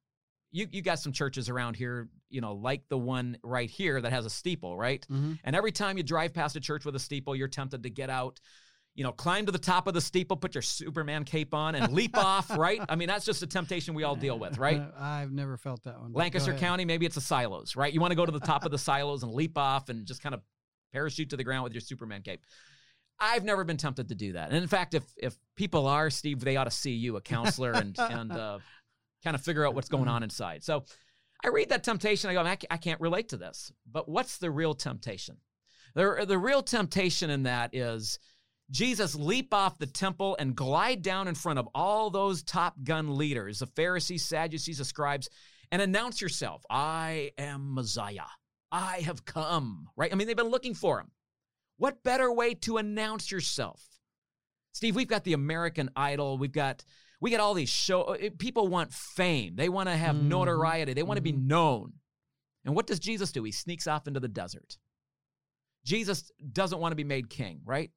you 0.50 0.66
you 0.72 0.82
got 0.82 0.98
some 0.98 1.12
churches 1.12 1.48
around 1.48 1.76
here, 1.76 2.08
you 2.30 2.40
know, 2.40 2.54
like 2.54 2.82
the 2.88 2.98
one 2.98 3.38
right 3.44 3.70
here 3.70 4.00
that 4.00 4.10
has 4.10 4.26
a 4.26 4.30
steeple, 4.30 4.76
right? 4.76 5.04
hmm 5.08 5.34
And 5.44 5.54
every 5.54 5.70
time 5.70 5.96
you 5.96 6.02
drive 6.02 6.34
past 6.34 6.56
a 6.56 6.60
church 6.60 6.84
with 6.84 6.96
a 6.96 6.98
steeple, 6.98 7.36
you're 7.36 7.46
tempted 7.46 7.84
to 7.84 7.90
get 7.90 8.10
out, 8.10 8.40
you 8.96 9.04
know, 9.04 9.12
climb 9.12 9.46
to 9.46 9.52
the 9.52 9.58
top 9.60 9.86
of 9.86 9.94
the 9.94 10.00
steeple, 10.00 10.36
put 10.36 10.56
your 10.56 10.62
Superman 10.62 11.22
cape 11.22 11.54
on, 11.54 11.76
and 11.76 11.92
leap 11.92 12.18
off, 12.18 12.50
right? 12.58 12.80
I 12.88 12.96
mean, 12.96 13.06
that's 13.06 13.24
just 13.24 13.40
a 13.44 13.46
temptation 13.46 13.94
we 13.94 14.02
all 14.02 14.16
deal 14.16 14.36
with, 14.36 14.58
right? 14.58 14.80
Uh, 14.80 14.90
I've 14.98 15.30
never 15.30 15.56
felt 15.56 15.84
that 15.84 16.00
one. 16.00 16.12
Lancaster. 16.12 16.54
County, 16.54 16.84
maybe 16.84 17.06
it's 17.06 17.14
the 17.14 17.20
silos, 17.20 17.76
right? 17.76 17.92
You 17.92 18.00
want 18.00 18.10
to 18.10 18.16
go 18.16 18.26
to 18.26 18.32
the 18.32 18.40
top 18.40 18.64
of 18.64 18.72
the 18.72 18.78
silos 18.78 19.22
and 19.22 19.32
leap 19.32 19.56
off 19.56 19.90
and 19.90 20.06
just 20.06 20.24
kind 20.24 20.34
of 20.34 20.40
parachute 20.92 21.30
to 21.30 21.36
the 21.36 21.44
ground 21.44 21.64
with 21.64 21.72
your 21.72 21.80
Superman 21.80 22.22
cape. 22.22 22.40
I've 23.20 23.44
never 23.44 23.64
been 23.64 23.76
tempted 23.76 24.08
to 24.08 24.14
do 24.14 24.34
that. 24.34 24.48
And 24.48 24.56
in 24.56 24.68
fact, 24.68 24.94
if 24.94 25.04
if 25.16 25.36
people 25.56 25.86
are, 25.86 26.08
Steve, 26.10 26.40
they 26.40 26.56
ought 26.56 26.64
to 26.64 26.70
see 26.70 26.92
you, 26.92 27.16
a 27.16 27.20
counselor, 27.20 27.72
and 27.72 27.98
and 27.98 28.30
uh, 28.32 28.58
kind 29.24 29.34
of 29.34 29.42
figure 29.42 29.66
out 29.66 29.74
what's 29.74 29.88
going 29.88 30.08
on 30.08 30.22
inside. 30.22 30.62
So 30.62 30.84
I 31.44 31.48
read 31.48 31.68
that 31.70 31.84
temptation. 31.84 32.30
I 32.30 32.34
go, 32.34 32.42
I 32.70 32.76
can't 32.76 33.00
relate 33.00 33.28
to 33.30 33.36
this. 33.36 33.72
But 33.90 34.08
what's 34.08 34.38
the 34.38 34.50
real 34.50 34.74
temptation? 34.74 35.36
The, 35.94 36.24
the 36.26 36.38
real 36.38 36.62
temptation 36.62 37.30
in 37.30 37.44
that 37.44 37.74
is 37.74 38.18
Jesus 38.70 39.14
leap 39.14 39.54
off 39.54 39.78
the 39.78 39.86
temple 39.86 40.36
and 40.38 40.54
glide 40.54 41.02
down 41.02 41.28
in 41.28 41.34
front 41.34 41.58
of 41.58 41.68
all 41.74 42.10
those 42.10 42.42
top 42.42 42.74
gun 42.84 43.16
leaders, 43.16 43.60
the 43.60 43.66
Pharisees, 43.66 44.24
Sadducees, 44.24 44.78
the 44.78 44.84
scribes, 44.84 45.30
and 45.70 45.80
announce 45.80 46.20
yourself. 46.20 46.64
I 46.68 47.32
am 47.38 47.74
Messiah. 47.74 48.26
I 48.70 48.98
have 49.00 49.24
come, 49.24 49.88
right? 49.96 50.12
I 50.12 50.14
mean, 50.16 50.26
they've 50.26 50.36
been 50.36 50.48
looking 50.48 50.74
for 50.74 51.00
him. 51.00 51.10
What 51.78 52.02
better 52.02 52.32
way 52.32 52.54
to 52.54 52.76
announce 52.78 53.30
yourself? 53.30 53.82
Steve, 54.72 54.96
we've 54.96 55.08
got 55.08 55.24
the 55.24 55.32
American 55.32 55.90
Idol. 55.96 56.38
We've 56.38 56.52
got 56.52 56.84
we 57.20 57.32
got 57.32 57.40
all 57.40 57.54
these 57.54 57.68
show 57.68 58.02
uh, 58.02 58.30
people 58.38 58.68
want 58.68 58.92
fame. 58.92 59.56
They 59.56 59.68
want 59.68 59.88
to 59.88 59.96
have 59.96 60.14
Mhm. 60.14 60.28
notoriety. 60.28 60.92
They 60.94 61.02
want 61.02 61.16
to 61.18 61.22
be 61.22 61.32
Mhm. 61.32 61.46
known. 61.46 61.92
And 62.64 62.76
what 62.76 62.86
does 62.86 63.00
Jesus 63.00 63.32
do? 63.32 63.42
He 63.42 63.50
sneaks 63.50 63.86
off 63.88 64.06
into 64.06 64.20
the 64.20 64.28
desert. 64.28 64.78
Jesus 65.84 66.30
doesn't 66.52 66.78
want 66.78 66.92
to 66.92 66.96
be 66.96 67.04
made 67.04 67.30
king, 67.30 67.60
right? 67.64 67.90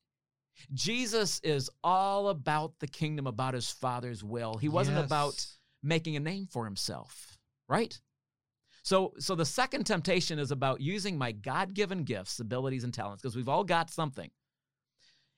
Jesus 0.73 1.39
is 1.43 1.69
all 1.83 2.29
about 2.29 2.79
the 2.79 2.87
kingdom, 2.87 3.27
about 3.27 3.53
his 3.53 3.69
father's 3.69 4.23
will. 4.23 4.55
He 4.57 4.69
wasn't 4.69 4.97
Yes. 4.97 5.05
about 5.05 5.57
making 5.83 6.15
a 6.15 6.19
name 6.19 6.47
for 6.47 6.65
himself, 6.65 7.37
right? 7.67 7.99
So 8.83 9.13
so 9.19 9.35
the 9.35 9.45
second 9.45 9.85
temptation 9.85 10.39
is 10.39 10.51
about 10.51 10.81
using 10.81 11.17
my 11.17 11.31
God-given 11.31 12.03
gifts, 12.03 12.39
abilities 12.39 12.83
and 12.83 12.93
talents 12.93 13.21
because 13.21 13.35
we've 13.35 13.49
all 13.49 13.63
got 13.63 13.89
something. 13.89 14.31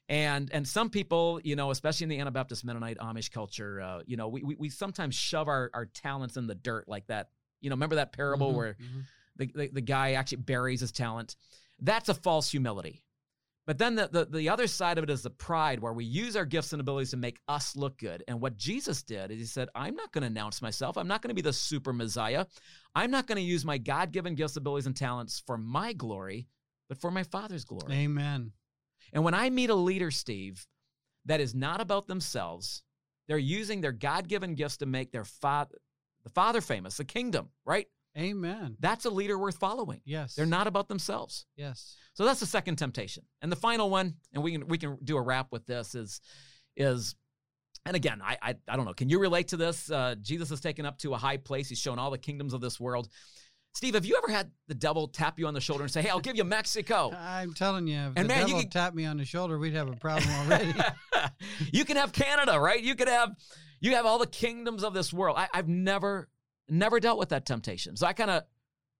And 0.10 0.52
and 0.54 0.68
some 0.68 0.90
people, 0.90 1.40
you 1.44 1.56
know, 1.56 1.72
especially 1.72 2.06
in 2.06 2.10
the 2.10 2.20
Anabaptist 2.20 2.66
Mennonite 2.66 2.98
Amish 2.98 3.32
culture, 3.32 3.82
uh, 3.82 4.02
you 4.06 4.18
know, 4.18 4.28
we, 4.28 4.44
we 4.44 4.56
we 4.56 4.70
sometimes 4.70 5.16
shove 5.16 5.48
our 5.48 5.72
our 5.74 5.86
talents 5.86 6.38
in 6.38 6.48
the 6.48 6.56
dirt 6.56 6.88
like 6.88 7.08
that. 7.08 7.30
You 7.62 7.70
know, 7.70 7.76
remember 7.76 7.96
that 7.96 8.12
parable 8.12 8.52
Mhm, 8.52 8.56
where 8.56 8.78
mhm. 8.82 9.04
the, 9.38 9.52
the, 9.56 9.68
the 9.74 9.82
guy 9.82 10.14
actually 10.14 10.40
buries 10.40 10.82
his 10.82 10.92
talent. 10.92 11.38
That's 11.80 12.10
a 12.10 12.14
false 12.14 12.52
humility. 12.52 13.04
But 13.66 13.78
then 13.78 13.96
the, 13.96 14.10
the, 14.12 14.26
the 14.26 14.50
other 14.50 14.68
side 14.68 14.98
of 14.98 15.06
it 15.06 15.10
is 15.10 15.22
the 15.22 15.30
pride 15.30 15.80
where 15.80 15.94
we 15.94 16.04
use 16.04 16.36
our 16.36 16.46
gifts 16.46 16.74
and 16.74 16.82
abilities 16.82 17.12
to 17.12 17.18
make 17.18 17.40
us 17.48 17.78
look 17.78 17.98
good. 17.98 18.24
And 18.28 18.42
what 18.42 18.58
Jesus 18.58 19.04
did 19.04 19.32
is 19.32 19.40
he 19.40 19.46
said, 19.46 19.70
I'm 19.74 19.96
not 19.96 20.12
going 20.12 20.24
to 20.24 20.28
announce 20.28 20.62
myself. 20.62 20.98
I'm 20.98 21.08
not 21.08 21.22
going 21.22 21.30
to 21.30 21.36
be 21.36 21.42
the 21.42 21.54
super 21.54 21.94
Messiah. 21.94 22.46
I'm 22.94 23.10
not 23.10 23.26
going 23.26 23.38
to 23.38 23.42
use 23.42 23.64
my 23.64 23.78
God 23.78 24.12
given 24.12 24.36
gifts, 24.36 24.58
abilities, 24.58 24.86
and 24.86 24.96
talents 24.96 25.42
for 25.46 25.58
my 25.58 25.94
glory, 25.94 26.48
but 26.90 27.00
for 27.00 27.10
my 27.10 27.24
Father's 27.24 27.64
glory. 27.64 27.94
Amen. 27.94 28.52
And 29.14 29.24
when 29.24 29.34
I 29.34 29.50
meet 29.50 29.70
a 29.70 29.76
leader, 29.76 30.12
Steve, 30.12 30.66
that 31.26 31.40
is 31.40 31.56
not 31.56 31.80
about 31.80 32.08
themselves, 32.08 32.84
they're 33.30 33.38
using 33.38 33.80
their 33.80 33.94
God 33.94 34.28
given 34.28 34.56
gifts 34.56 34.78
to 34.78 34.86
make 34.86 35.14
their 35.14 35.24
father, 35.24 35.78
the 36.24 36.30
Father 36.30 36.60
famous, 36.60 36.98
the 36.98 37.06
kingdom, 37.06 37.50
right? 37.66 37.88
Amen. 38.18 38.78
That's 38.80 39.06
a 39.06 39.10
leader 39.10 39.38
worth 39.38 39.58
following. 39.58 40.02
Yes. 40.06 40.36
They're 40.36 40.46
not 40.46 40.68
about 40.68 40.88
themselves. 40.88 41.46
Yes. 41.56 41.96
So 42.14 42.26
that's 42.26 42.40
the 42.40 42.46
second 42.46 42.76
temptation. 42.76 43.24
And 43.42 43.52
the 43.52 43.56
final 43.56 43.90
one, 43.90 44.16
and 44.34 44.44
we 44.44 44.52
can 44.52 44.68
we 44.68 44.78
can 44.78 44.98
do 45.04 45.18
a 45.18 45.22
wrap 45.22 45.48
with 45.52 45.66
this 45.66 45.96
is 45.96 46.22
is 46.78 47.16
and 47.86 47.96
again, 47.96 48.22
I 48.24 48.38
I, 48.42 48.56
I 48.68 48.76
don't 48.76 48.86
know. 48.86 48.94
Can 48.94 49.10
you 49.10 49.20
relate 49.20 49.50
to 49.50 49.58
this? 49.58 49.90
Uh, 49.90 50.16
Jesus 50.22 50.52
is 50.52 50.62
taken 50.62 50.86
up 50.86 51.00
to 51.00 51.14
a 51.14 51.18
high 51.18 51.38
place. 51.38 51.70
He's 51.70 51.80
shown 51.80 51.98
all 51.98 52.12
the 52.12 52.18
kingdoms 52.18 52.54
of 52.54 52.62
this 52.62 52.80
world. 52.80 53.10
Steve, 53.76 53.96
have 53.96 54.06
you 54.06 54.16
ever 54.18 54.32
had 54.32 54.52
the 54.68 54.76
devil 54.76 55.08
tap 55.08 55.40
you 55.40 55.48
on 55.48 55.56
the 55.56 55.62
shoulder 55.62 55.84
and 55.84 55.92
say, 55.92 56.04
"Hey, 56.04 56.10
I'll 56.10 56.20
give 56.20 56.38
you 56.38 56.44
Mexico"? 56.44 57.12
I'm 57.18 57.54
telling 57.54 57.88
you, 57.88 57.98
if. 57.98 58.14
And 58.16 58.18
the 58.18 58.24
man, 58.26 58.42
you 58.42 58.48
devil 58.48 58.62
could- 58.62 58.72
tapped 58.72 58.96
me 58.96 59.06
on 59.06 59.18
the 59.18 59.26
shoulder, 59.26 59.58
we'd 59.58 59.74
have 59.74 59.90
a 59.90 59.96
problem 59.96 60.30
already. 60.36 60.72
you 61.74 61.84
can 61.84 61.98
have 61.98 62.14
Canada, 62.14 62.60
right? 62.60 62.82
You 62.82 62.94
could 62.94 63.08
have 63.08 63.36
you 63.80 63.96
have 63.96 64.06
all 64.06 64.20
the 64.20 64.28
kingdoms 64.28 64.84
of 64.84 64.94
this 64.94 65.12
world. 65.12 65.38
I, 65.38 65.48
I've 65.54 65.68
never 65.68 66.30
never 66.70 67.00
dealt 67.00 67.20
with 67.20 67.30
that 67.30 67.46
temptation, 67.46 67.96
so 67.96 68.08
I 68.08 68.14
kind 68.14 68.32
of 68.32 68.44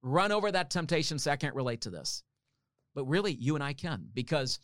run 0.02 0.32
over 0.32 0.52
that 0.52 0.70
temptation. 0.70 1.18
So 1.20 1.32
I 1.32 1.36
can't 1.36 1.56
relate 1.56 1.82
to 1.82 1.90
this, 1.90 2.24
but 2.96 3.06
really, 3.06 3.34
you 3.34 3.56
and 3.56 3.64
I 3.64 3.74
can 3.74 4.08
because 4.14 4.60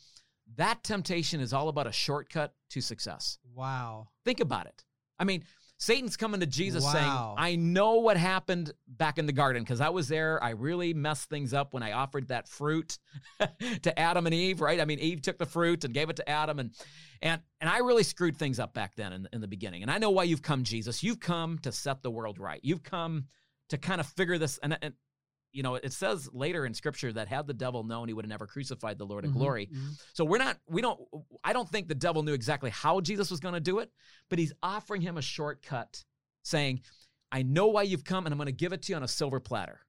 that 0.56 0.84
temptation 0.84 1.40
is 1.42 1.54
all 1.54 1.70
about 1.70 1.88
a 1.88 1.92
shortcut 1.92 2.54
to 2.72 2.82
success. 2.82 3.38
wow. 3.54 4.10
Think 4.26 4.40
about 4.40 4.66
it. 4.66 4.84
I 5.20 5.24
mean, 5.24 5.44
Satan's 5.82 6.18
coming 6.18 6.42
to 6.42 6.46
Jesus 6.46 6.84
saying, 6.84 7.10
I 7.38 7.56
know 7.56 7.96
what 7.96 8.18
happened 8.18 8.74
back 8.86 9.18
in 9.18 9.26
the 9.26 9.32
garden 9.32 9.64
because 9.64 9.80
I 9.80 9.88
was 9.90 10.10
there. 10.10 10.44
I 10.44 10.50
really 10.50 10.94
messed 10.94 11.30
things 11.30 11.54
up 11.54 11.74
when 11.74 11.84
I 11.84 11.94
offered 11.94 12.28
that 12.28 12.50
fruit 12.50 13.00
to 13.84 13.98
Adam 13.98 14.26
and 14.26 14.36
Eve, 14.36 14.60
right? 14.60 14.82
I 14.82 14.86
mean, 14.86 15.00
Eve 15.00 15.22
took 15.22 15.38
the 15.38 15.46
fruit 15.46 15.86
and 15.86 15.94
gave 15.94 16.10
it 16.10 16.18
to 16.18 16.30
Adam 16.30 16.60
and 16.60 16.72
and 17.22 17.42
and 17.62 17.70
I 17.70 17.80
really 17.80 18.04
screwed 18.04 18.38
things 18.38 18.60
up 18.60 18.74
back 18.74 18.96
then 18.96 19.14
in, 19.14 19.30
in 19.32 19.40
the 19.40 19.48
beginning. 19.48 19.82
And 19.82 19.90
I 19.90 20.00
know 20.00 20.10
why 20.10 20.24
you've 20.24 20.42
come, 20.42 20.64
Jesus. 20.64 21.02
You've 21.02 21.22
come 21.22 21.58
to 21.60 21.72
set 21.72 22.04
the 22.04 22.12
world 22.12 22.40
right. 22.40 22.60
You've 22.62 22.84
come 22.84 23.28
to 23.70 23.78
kind 23.78 24.02
of 24.02 24.08
figure 24.08 24.38
this 24.38 24.58
and, 24.62 24.78
and 24.82 24.94
you 25.52 25.64
know, 25.64 25.76
it 25.76 25.92
says 25.94 26.30
later 26.32 26.66
in 26.66 26.74
scripture 26.74 27.12
that 27.14 27.28
had 27.28 27.48
the 27.48 27.54
devil 27.54 27.84
known, 27.84 28.08
he 28.08 28.14
would 28.14 28.26
have 28.26 28.30
never 28.30 28.46
crucified 28.48 28.98
the 28.98 29.06
Lord 29.06 29.26
of 29.26 29.32
Mhm, 29.32 29.36
glory. 29.36 29.68
mhm. 29.68 30.00
So 30.14 30.24
we're 30.26 30.38
not, 30.38 30.58
we 30.68 30.82
don't, 30.82 31.00
I 31.44 31.54
don't 31.54 31.68
think 31.70 31.88
the 31.88 31.96
devil 31.96 32.24
knew 32.24 32.34
exactly 32.34 32.70
how 32.70 33.02
Jesus 33.02 33.32
was 33.32 33.40
going 33.40 33.56
to 33.56 33.60
do 33.60 33.80
it, 33.80 33.92
but 34.30 34.38
he's 34.40 34.54
offering 34.62 35.02
him 35.02 35.18
a 35.18 35.22
shortcut, 35.22 36.04
saying, 36.44 36.82
I 37.32 37.44
know 37.44 37.68
why 37.68 37.84
you've 37.84 38.04
come 38.04 38.26
and 38.26 38.34
I'm 38.34 38.38
going 38.38 38.48
to 38.48 38.52
give 38.52 38.74
it 38.74 38.82
to 38.84 38.92
you 38.92 38.96
on 38.96 39.04
a 39.04 39.08
silver 39.08 39.40
platter. 39.40 39.82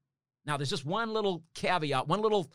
Now, 0.47 0.57
there's 0.57 0.71
just 0.71 0.87
one 0.87 1.13
little 1.13 1.45
caveat, 1.55 2.09
one 2.09 2.21
little 2.23 2.51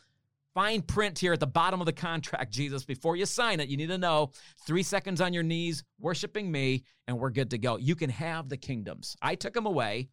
fine 0.55 0.81
print 0.81 1.19
here 1.19 1.33
at 1.33 1.39
the 1.39 1.47
bottom 1.47 1.81
of 1.81 1.85
the 1.85 1.93
contract, 1.93 2.51
Jesus. 2.53 2.85
Before 2.85 3.15
you 3.15 3.25
sign 3.25 3.59
it, 3.59 3.67
you 3.67 3.77
need 3.77 3.89
to 3.89 3.97
know 3.97 4.31
three 4.65 4.83
seconds 4.83 5.21
on 5.21 5.33
your 5.33 5.43
knees, 5.43 5.83
worshiping 5.99 6.51
me, 6.51 6.83
and 7.07 7.19
we're 7.19 7.29
good 7.29 7.49
to 7.51 7.57
go. 7.57 7.77
You 7.77 7.93
can 7.95 8.09
have 8.09 8.47
the 8.49 8.57
kingdoms. 8.57 9.15
I 9.21 9.35
took 9.35 9.53
them 9.53 9.65
away, 9.65 10.09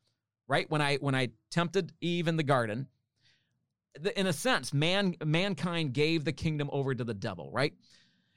right? 0.49 0.71
When 0.71 0.81
I 0.83 0.97
when 0.97 1.15
I 1.15 1.29
tempted 1.51 1.93
Eve 2.01 2.29
in 2.29 2.37
the 2.37 2.43
garden, 2.43 2.89
in 4.17 4.27
a 4.27 4.33
sense, 4.33 4.73
man 4.73 5.15
mankind 5.25 5.93
gave 5.93 6.25
the 6.25 6.33
kingdom 6.33 6.69
over 6.73 6.95
to 6.95 7.05
the 7.05 7.15
devil, 7.15 7.51
right? 7.53 7.75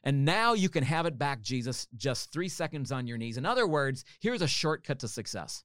And 0.04 0.24
now 0.26 0.54
you 0.54 0.70
can 0.70 0.84
have 0.84 1.06
it 1.08 1.18
back, 1.18 1.42
Jesus, 1.42 1.88
just 1.96 2.32
three 2.32 2.50
seconds 2.50 2.92
on 2.92 3.08
your 3.08 3.18
knees. 3.18 3.38
In 3.38 3.46
other 3.46 3.66
words, 3.66 4.06
here's 4.20 4.42
a 4.44 4.48
shortcut 4.48 5.00
to 5.00 5.08
success. 5.08 5.64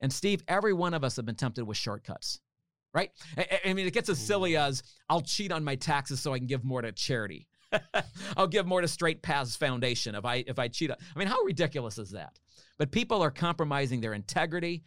And 0.00 0.12
Steve, 0.12 0.42
every 0.46 0.72
one 0.72 0.94
of 0.94 1.02
us 1.02 1.16
have 1.16 1.24
been 1.26 1.34
tempted 1.34 1.64
with 1.64 1.76
shortcuts, 1.76 2.40
right? 2.92 3.10
I, 3.36 3.46
I- 3.50 3.70
I 3.70 3.72
mean, 3.72 3.86
it 3.86 3.92
gets 3.92 4.08
as 4.08 4.18
silly 4.18 4.56
as 4.56 4.82
I'll 5.08 5.22
cheat 5.22 5.50
on 5.50 5.64
my 5.64 5.74
taxes 5.74 6.20
so 6.20 6.32
I 6.32 6.38
can 6.38 6.46
give 6.46 6.62
more 6.64 6.82
to 6.82 6.92
charity. 6.92 7.48
I'll 8.36 8.46
give 8.46 8.66
more 8.66 8.80
to 8.80 8.86
Straight 8.86 9.22
Paths 9.22 9.56
Foundation 9.56 10.14
if 10.14 10.24
I 10.24 10.44
if 10.46 10.58
I 10.60 10.68
cheat. 10.68 10.92
I 10.92 11.18
mean, 11.18 11.26
how 11.26 11.40
ridiculous 11.42 11.98
is 11.98 12.10
that? 12.10 12.38
But 12.78 12.92
people 12.92 13.22
are 13.22 13.30
compromising 13.32 14.00
their 14.00 14.14
integrity, 14.14 14.84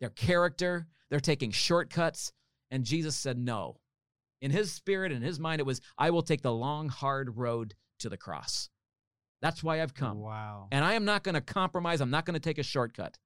their 0.00 0.10
character. 0.10 0.88
They're 1.10 1.20
taking 1.20 1.50
shortcuts, 1.50 2.32
and 2.70 2.84
Jesus 2.84 3.16
said 3.16 3.38
no. 3.38 3.80
In 4.40 4.50
his 4.50 4.72
spirit 4.72 5.10
in 5.10 5.22
his 5.22 5.40
mind, 5.40 5.60
it 5.60 5.66
was, 5.66 5.80
"I 5.96 6.10
will 6.10 6.22
take 6.22 6.42
the 6.42 6.52
long, 6.52 6.88
hard 6.88 7.36
road 7.36 7.74
to 7.98 8.08
the 8.08 8.16
cross." 8.16 8.70
That's 9.40 9.62
why 9.62 9.80
I've 9.80 9.94
come. 9.94 10.18
Wow. 10.18 10.68
And 10.72 10.84
I 10.84 10.94
am 10.94 11.04
not 11.04 11.22
going 11.22 11.34
to 11.34 11.40
compromise. 11.40 12.00
I'm 12.00 12.10
not 12.10 12.26
going 12.26 12.34
to 12.34 12.40
take 12.40 12.58
a 12.58 12.62
shortcut. 12.62 13.18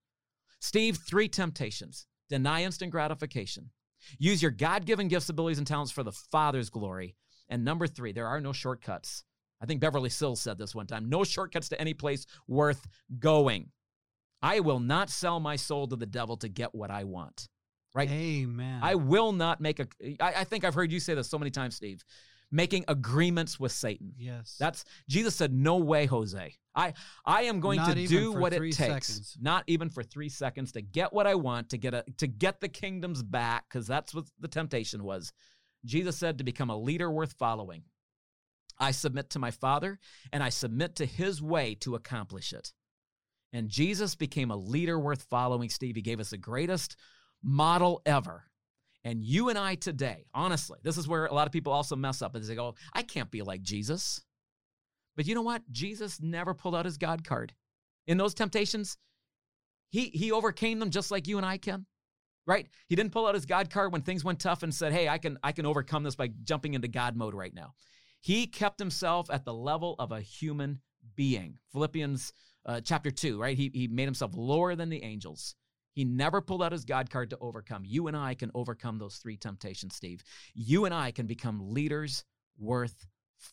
Steve, 0.60 0.98
three 0.98 1.28
temptations 1.28 2.06
deny 2.28 2.62
instant 2.62 2.90
gratification, 2.90 3.70
use 4.18 4.40
your 4.40 4.50
God 4.50 4.86
given 4.86 5.08
gifts, 5.08 5.28
abilities, 5.28 5.58
and 5.58 5.66
talents 5.66 5.92
for 5.92 6.02
the 6.02 6.12
Father's 6.12 6.70
glory. 6.70 7.16
And 7.48 7.64
number 7.64 7.86
three, 7.86 8.12
there 8.12 8.26
are 8.26 8.40
no 8.40 8.52
shortcuts. 8.52 9.24
I 9.60 9.66
think 9.66 9.80
Beverly 9.80 10.08
Sills 10.08 10.40
said 10.40 10.58
this 10.58 10.74
one 10.74 10.86
time 10.86 11.08
no 11.08 11.24
shortcuts 11.24 11.68
to 11.68 11.80
any 11.80 11.94
place 11.94 12.26
worth 12.48 12.86
going. 13.18 13.70
I 14.42 14.60
will 14.60 14.80
not 14.80 15.08
sell 15.08 15.38
my 15.40 15.56
soul 15.56 15.86
to 15.88 15.96
the 15.96 16.06
devil 16.06 16.36
to 16.38 16.48
get 16.48 16.74
what 16.74 16.90
I 16.90 17.04
want. 17.04 17.48
Right? 17.94 18.10
Amen. 18.10 18.80
I 18.82 18.94
will 18.94 19.32
not 19.32 19.60
make 19.60 19.78
a. 19.78 19.86
I, 20.20 20.40
I 20.40 20.44
think 20.44 20.64
I've 20.64 20.74
heard 20.74 20.90
you 20.90 20.98
say 20.98 21.14
this 21.14 21.28
so 21.28 21.38
many 21.38 21.50
times, 21.50 21.76
Steve. 21.76 22.04
Making 22.50 22.84
agreements 22.88 23.58
with 23.58 23.72
Satan. 23.72 24.12
yes. 24.18 24.56
That's 24.58 24.84
Jesus 25.08 25.34
said, 25.34 25.52
"No 25.54 25.76
way, 25.76 26.06
Jose. 26.06 26.54
I 26.74 26.94
I 27.24 27.42
am 27.44 27.60
going 27.60 27.76
Not 27.76 27.94
to 27.94 28.06
do 28.06 28.32
what 28.32 28.52
it 28.52 28.60
takes, 28.72 28.76
seconds. 29.08 29.38
not 29.40 29.64
even 29.66 29.88
for 29.88 30.02
three 30.02 30.28
seconds, 30.28 30.72
to 30.72 30.82
get 30.82 31.12
what 31.12 31.26
I 31.26 31.34
want, 31.34 31.70
to 31.70 31.78
get 31.78 31.94
a 31.94 32.04
to 32.18 32.26
get 32.26 32.60
the 32.60 32.68
kingdoms 32.68 33.22
back, 33.22 33.64
because 33.68 33.86
that's 33.86 34.14
what 34.14 34.24
the 34.40 34.48
temptation 34.48 35.02
was." 35.04 35.32
Jesus 35.84 36.16
said, 36.18 36.38
"To 36.38 36.44
become 36.44 36.68
a 36.70 36.76
leader 36.76 37.10
worth 37.10 37.34
following, 37.38 37.84
I 38.78 38.90
submit 38.90 39.30
to 39.30 39.38
my 39.38 39.50
Father, 39.50 39.98
and 40.32 40.42
I 40.42 40.50
submit 40.50 40.96
to 40.96 41.06
His 41.06 41.40
way 41.40 41.74
to 41.76 41.94
accomplish 41.94 42.52
it." 42.52 42.72
And 43.52 43.68
Jesus 43.68 44.14
became 44.14 44.50
a 44.50 44.56
leader 44.56 44.98
worth 44.98 45.24
following. 45.24 45.68
Steve, 45.68 45.96
he 45.96 46.02
gave 46.02 46.20
us 46.20 46.30
the 46.30 46.38
greatest 46.38 46.96
model 47.42 48.00
ever. 48.06 48.44
And 49.04 49.22
you 49.22 49.48
and 49.48 49.58
I 49.58 49.74
today, 49.74 50.26
honestly, 50.32 50.78
this 50.82 50.96
is 50.96 51.08
where 51.08 51.26
a 51.26 51.34
lot 51.34 51.46
of 51.46 51.52
people 51.52 51.72
also 51.72 51.96
mess 51.96 52.22
up 52.22 52.36
is 52.36 52.48
they 52.48 52.54
go, 52.54 52.66
oh, 52.66 52.74
I 52.92 53.02
can't 53.02 53.30
be 53.30 53.42
like 53.42 53.62
Jesus. 53.62 54.22
But 55.16 55.26
you 55.26 55.34
know 55.34 55.42
what? 55.42 55.62
Jesus 55.70 56.20
never 56.22 56.54
pulled 56.54 56.74
out 56.74 56.84
his 56.84 56.98
God 56.98 57.24
card. 57.24 57.52
In 58.06 58.16
those 58.16 58.34
temptations, 58.34 58.96
he 59.90 60.06
he 60.08 60.32
overcame 60.32 60.78
them 60.78 60.90
just 60.90 61.10
like 61.10 61.28
you 61.28 61.36
and 61.36 61.46
I 61.46 61.58
can. 61.58 61.86
Right? 62.46 62.66
He 62.88 62.96
didn't 62.96 63.12
pull 63.12 63.26
out 63.26 63.34
his 63.34 63.46
God 63.46 63.70
card 63.70 63.92
when 63.92 64.02
things 64.02 64.24
went 64.24 64.40
tough 64.40 64.62
and 64.62 64.74
said, 64.74 64.92
"Hey, 64.92 65.08
I 65.08 65.18
can 65.18 65.38
I 65.42 65.52
can 65.52 65.66
overcome 65.66 66.02
this 66.02 66.16
by 66.16 66.30
jumping 66.42 66.74
into 66.74 66.88
God 66.88 67.14
mode 67.14 67.34
right 67.34 67.54
now." 67.54 67.74
He 68.20 68.46
kept 68.46 68.80
himself 68.80 69.30
at 69.30 69.44
the 69.44 69.54
level 69.54 69.94
of 69.98 70.10
a 70.10 70.20
human 70.20 70.80
being. 71.14 71.58
Philippians 71.72 72.32
uh, 72.66 72.80
chapter 72.80 73.10
2, 73.10 73.40
right? 73.40 73.56
He, 73.56 73.70
he 73.72 73.88
made 73.88 74.04
himself 74.04 74.32
lower 74.34 74.74
than 74.74 74.88
the 74.88 75.02
angels. 75.02 75.54
He 75.94 76.04
never 76.04 76.40
pulled 76.40 76.62
out 76.62 76.72
his 76.72 76.84
God 76.84 77.10
card 77.10 77.30
to 77.30 77.38
overcome. 77.40 77.82
You 77.84 78.06
and 78.06 78.16
I 78.16 78.34
can 78.34 78.50
overcome 78.54 78.98
those 78.98 79.16
three 79.16 79.36
temptations, 79.36 79.94
Steve. 79.94 80.22
You 80.54 80.84
and 80.84 80.94
I 80.94 81.10
can 81.10 81.26
become 81.26 81.72
leaders 81.72 82.24
worth 82.58 83.06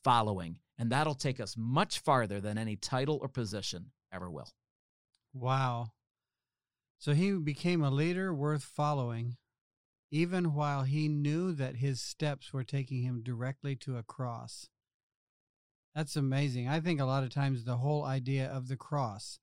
following. 0.04 0.58
And 0.78 0.92
that'll 0.92 1.16
take 1.16 1.40
us 1.40 1.56
much 1.58 2.00
farther 2.00 2.40
than 2.40 2.58
any 2.58 2.78
title 2.78 3.20
or 3.22 3.28
position 3.28 3.92
ever 4.14 4.30
will. 4.30 4.50
Wow. 5.34 5.92
So 7.00 7.14
he 7.14 7.32
became 7.32 7.84
a 7.84 7.92
leader 7.92 8.34
worth 8.34 8.64
following, 8.64 9.38
even 10.12 10.54
while 10.54 10.84
he 10.84 11.08
knew 11.08 11.52
that 11.54 11.78
his 11.78 12.02
steps 12.02 12.54
were 12.54 12.64
taking 12.64 13.04
him 13.04 13.22
directly 13.22 13.76
to 13.78 13.98
a 13.98 14.04
cross. 14.04 14.70
That's 15.96 16.16
amazing. 16.16 16.68
I 16.68 16.80
think 16.80 17.00
a 17.00 17.06
lot 17.06 17.24
of 17.24 17.30
times 17.34 17.64
the 17.64 17.78
whole 17.78 18.04
idea 18.06 18.48
of 18.48 18.68
the 18.68 18.78
cross, 18.78 19.40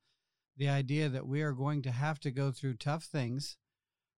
the 0.57 0.69
idea 0.69 1.09
that 1.09 1.27
we 1.27 1.43
are 1.43 1.53
going 1.53 1.83
to 1.83 1.91
have 1.91 2.19
to 2.21 2.31
go 2.31 2.51
through 2.51 2.75
tough 2.75 3.05
things 3.05 3.57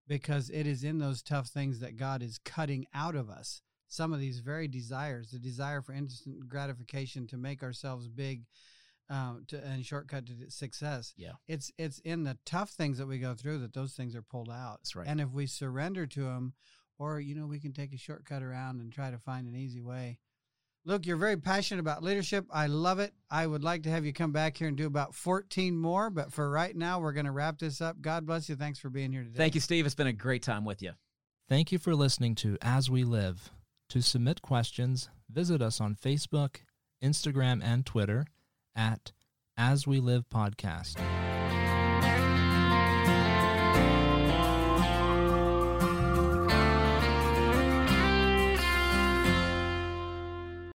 because 0.09 0.51
it 0.51 0.67
is 0.67 0.85
in 0.85 0.99
those 0.99 1.23
tough 1.23 1.49
things 1.49 1.81
that 1.81 1.97
God 1.97 2.23
is 2.23 2.39
cutting 2.39 2.87
out 2.95 3.15
of 3.15 3.29
us 3.31 3.63
some 3.89 4.13
of 4.13 4.19
these 4.21 4.41
very 4.41 4.67
desires 4.69 5.31
the 5.31 5.39
desire 5.39 5.81
for 5.81 5.93
instant 5.93 6.49
gratification 6.49 7.27
to 7.29 7.37
make 7.37 7.63
ourselves 7.63 8.09
big 8.09 8.43
um, 9.09 9.45
to, 9.47 9.65
and 9.65 9.87
shortcut 9.87 10.27
to 10.27 10.33
success 10.51 11.15
Yeah. 11.17 11.33
it's 11.47 11.71
it's 11.79 12.01
in 12.01 12.25
the 12.25 12.37
tough 12.45 12.71
things 12.71 12.99
that 12.99 13.07
we 13.07 13.19
go 13.21 13.35
through 13.35 13.59
that 13.59 13.73
those 13.75 13.93
things 13.93 14.17
are 14.17 14.23
pulled 14.23 14.51
out 14.51 14.79
That's 14.81 14.97
right. 14.97 15.07
and 15.07 15.21
if 15.21 15.31
we 15.31 15.47
surrender 15.47 16.07
to 16.09 16.25
them 16.25 16.55
or 16.99 17.21
you 17.21 17.37
know 17.37 17.47
we 17.47 17.61
can 17.61 17.73
take 17.73 17.95
a 17.95 17.99
shortcut 17.99 18.43
around 18.43 18.81
and 18.81 18.93
try 18.93 19.11
to 19.13 19.19
find 19.19 19.47
an 19.47 19.55
easy 19.55 19.81
way 19.81 20.19
look 20.87 21.05
you're 21.05 21.17
very 21.17 21.37
passionate 21.37 21.81
about 21.81 22.03
leadership 22.03 22.47
i 22.51 22.67
love 22.67 22.99
it 23.01 23.13
i 23.31 23.47
would 23.47 23.63
like 23.65 23.83
to 23.83 23.91
have 23.91 24.07
you 24.07 24.13
come 24.13 24.33
back 24.33 24.57
here 24.57 24.69
and 24.69 24.77
do 24.77 24.87
about 24.87 25.15
14 25.15 25.77
more 25.77 26.09
but 26.09 26.33
for 26.33 26.49
right 26.49 26.75
now 26.75 26.99
we're 27.01 27.13
going 27.13 27.27
to 27.27 27.33
wrap 27.33 27.59
this 27.59 27.81
up 27.83 28.01
god 28.01 28.25
bless 28.25 28.49
you 28.49 28.57
thanks 28.57 28.79
for 28.79 28.89
being 28.89 29.13
here 29.13 29.25
today 29.25 29.37
Thank 29.37 29.55
you, 29.55 29.61
Steve. 29.61 29.85
It's 29.85 29.95
been 29.95 30.07
a 30.07 30.13
great 30.13 30.43
time 30.43 30.65
with 30.65 30.81
you. 30.83 30.93
Thank 31.49 31.71
you 31.73 31.79
for 31.79 31.95
listening 31.95 32.35
to 32.37 32.57
As 32.63 32.89
We 32.91 33.05
Live. 33.05 33.51
To 33.91 34.01
submit 34.03 34.43
questions, 34.43 35.09
visit 35.31 35.63
us 35.63 35.81
on 35.81 35.95
Facebook, 35.95 36.57
Instagram, 37.03 37.63
and 37.63 37.87
Twitter 37.87 38.25
at 38.75 39.13
As 39.57 39.87
We 39.87 40.01
Live 40.01 40.29
Podcast. 40.29 40.97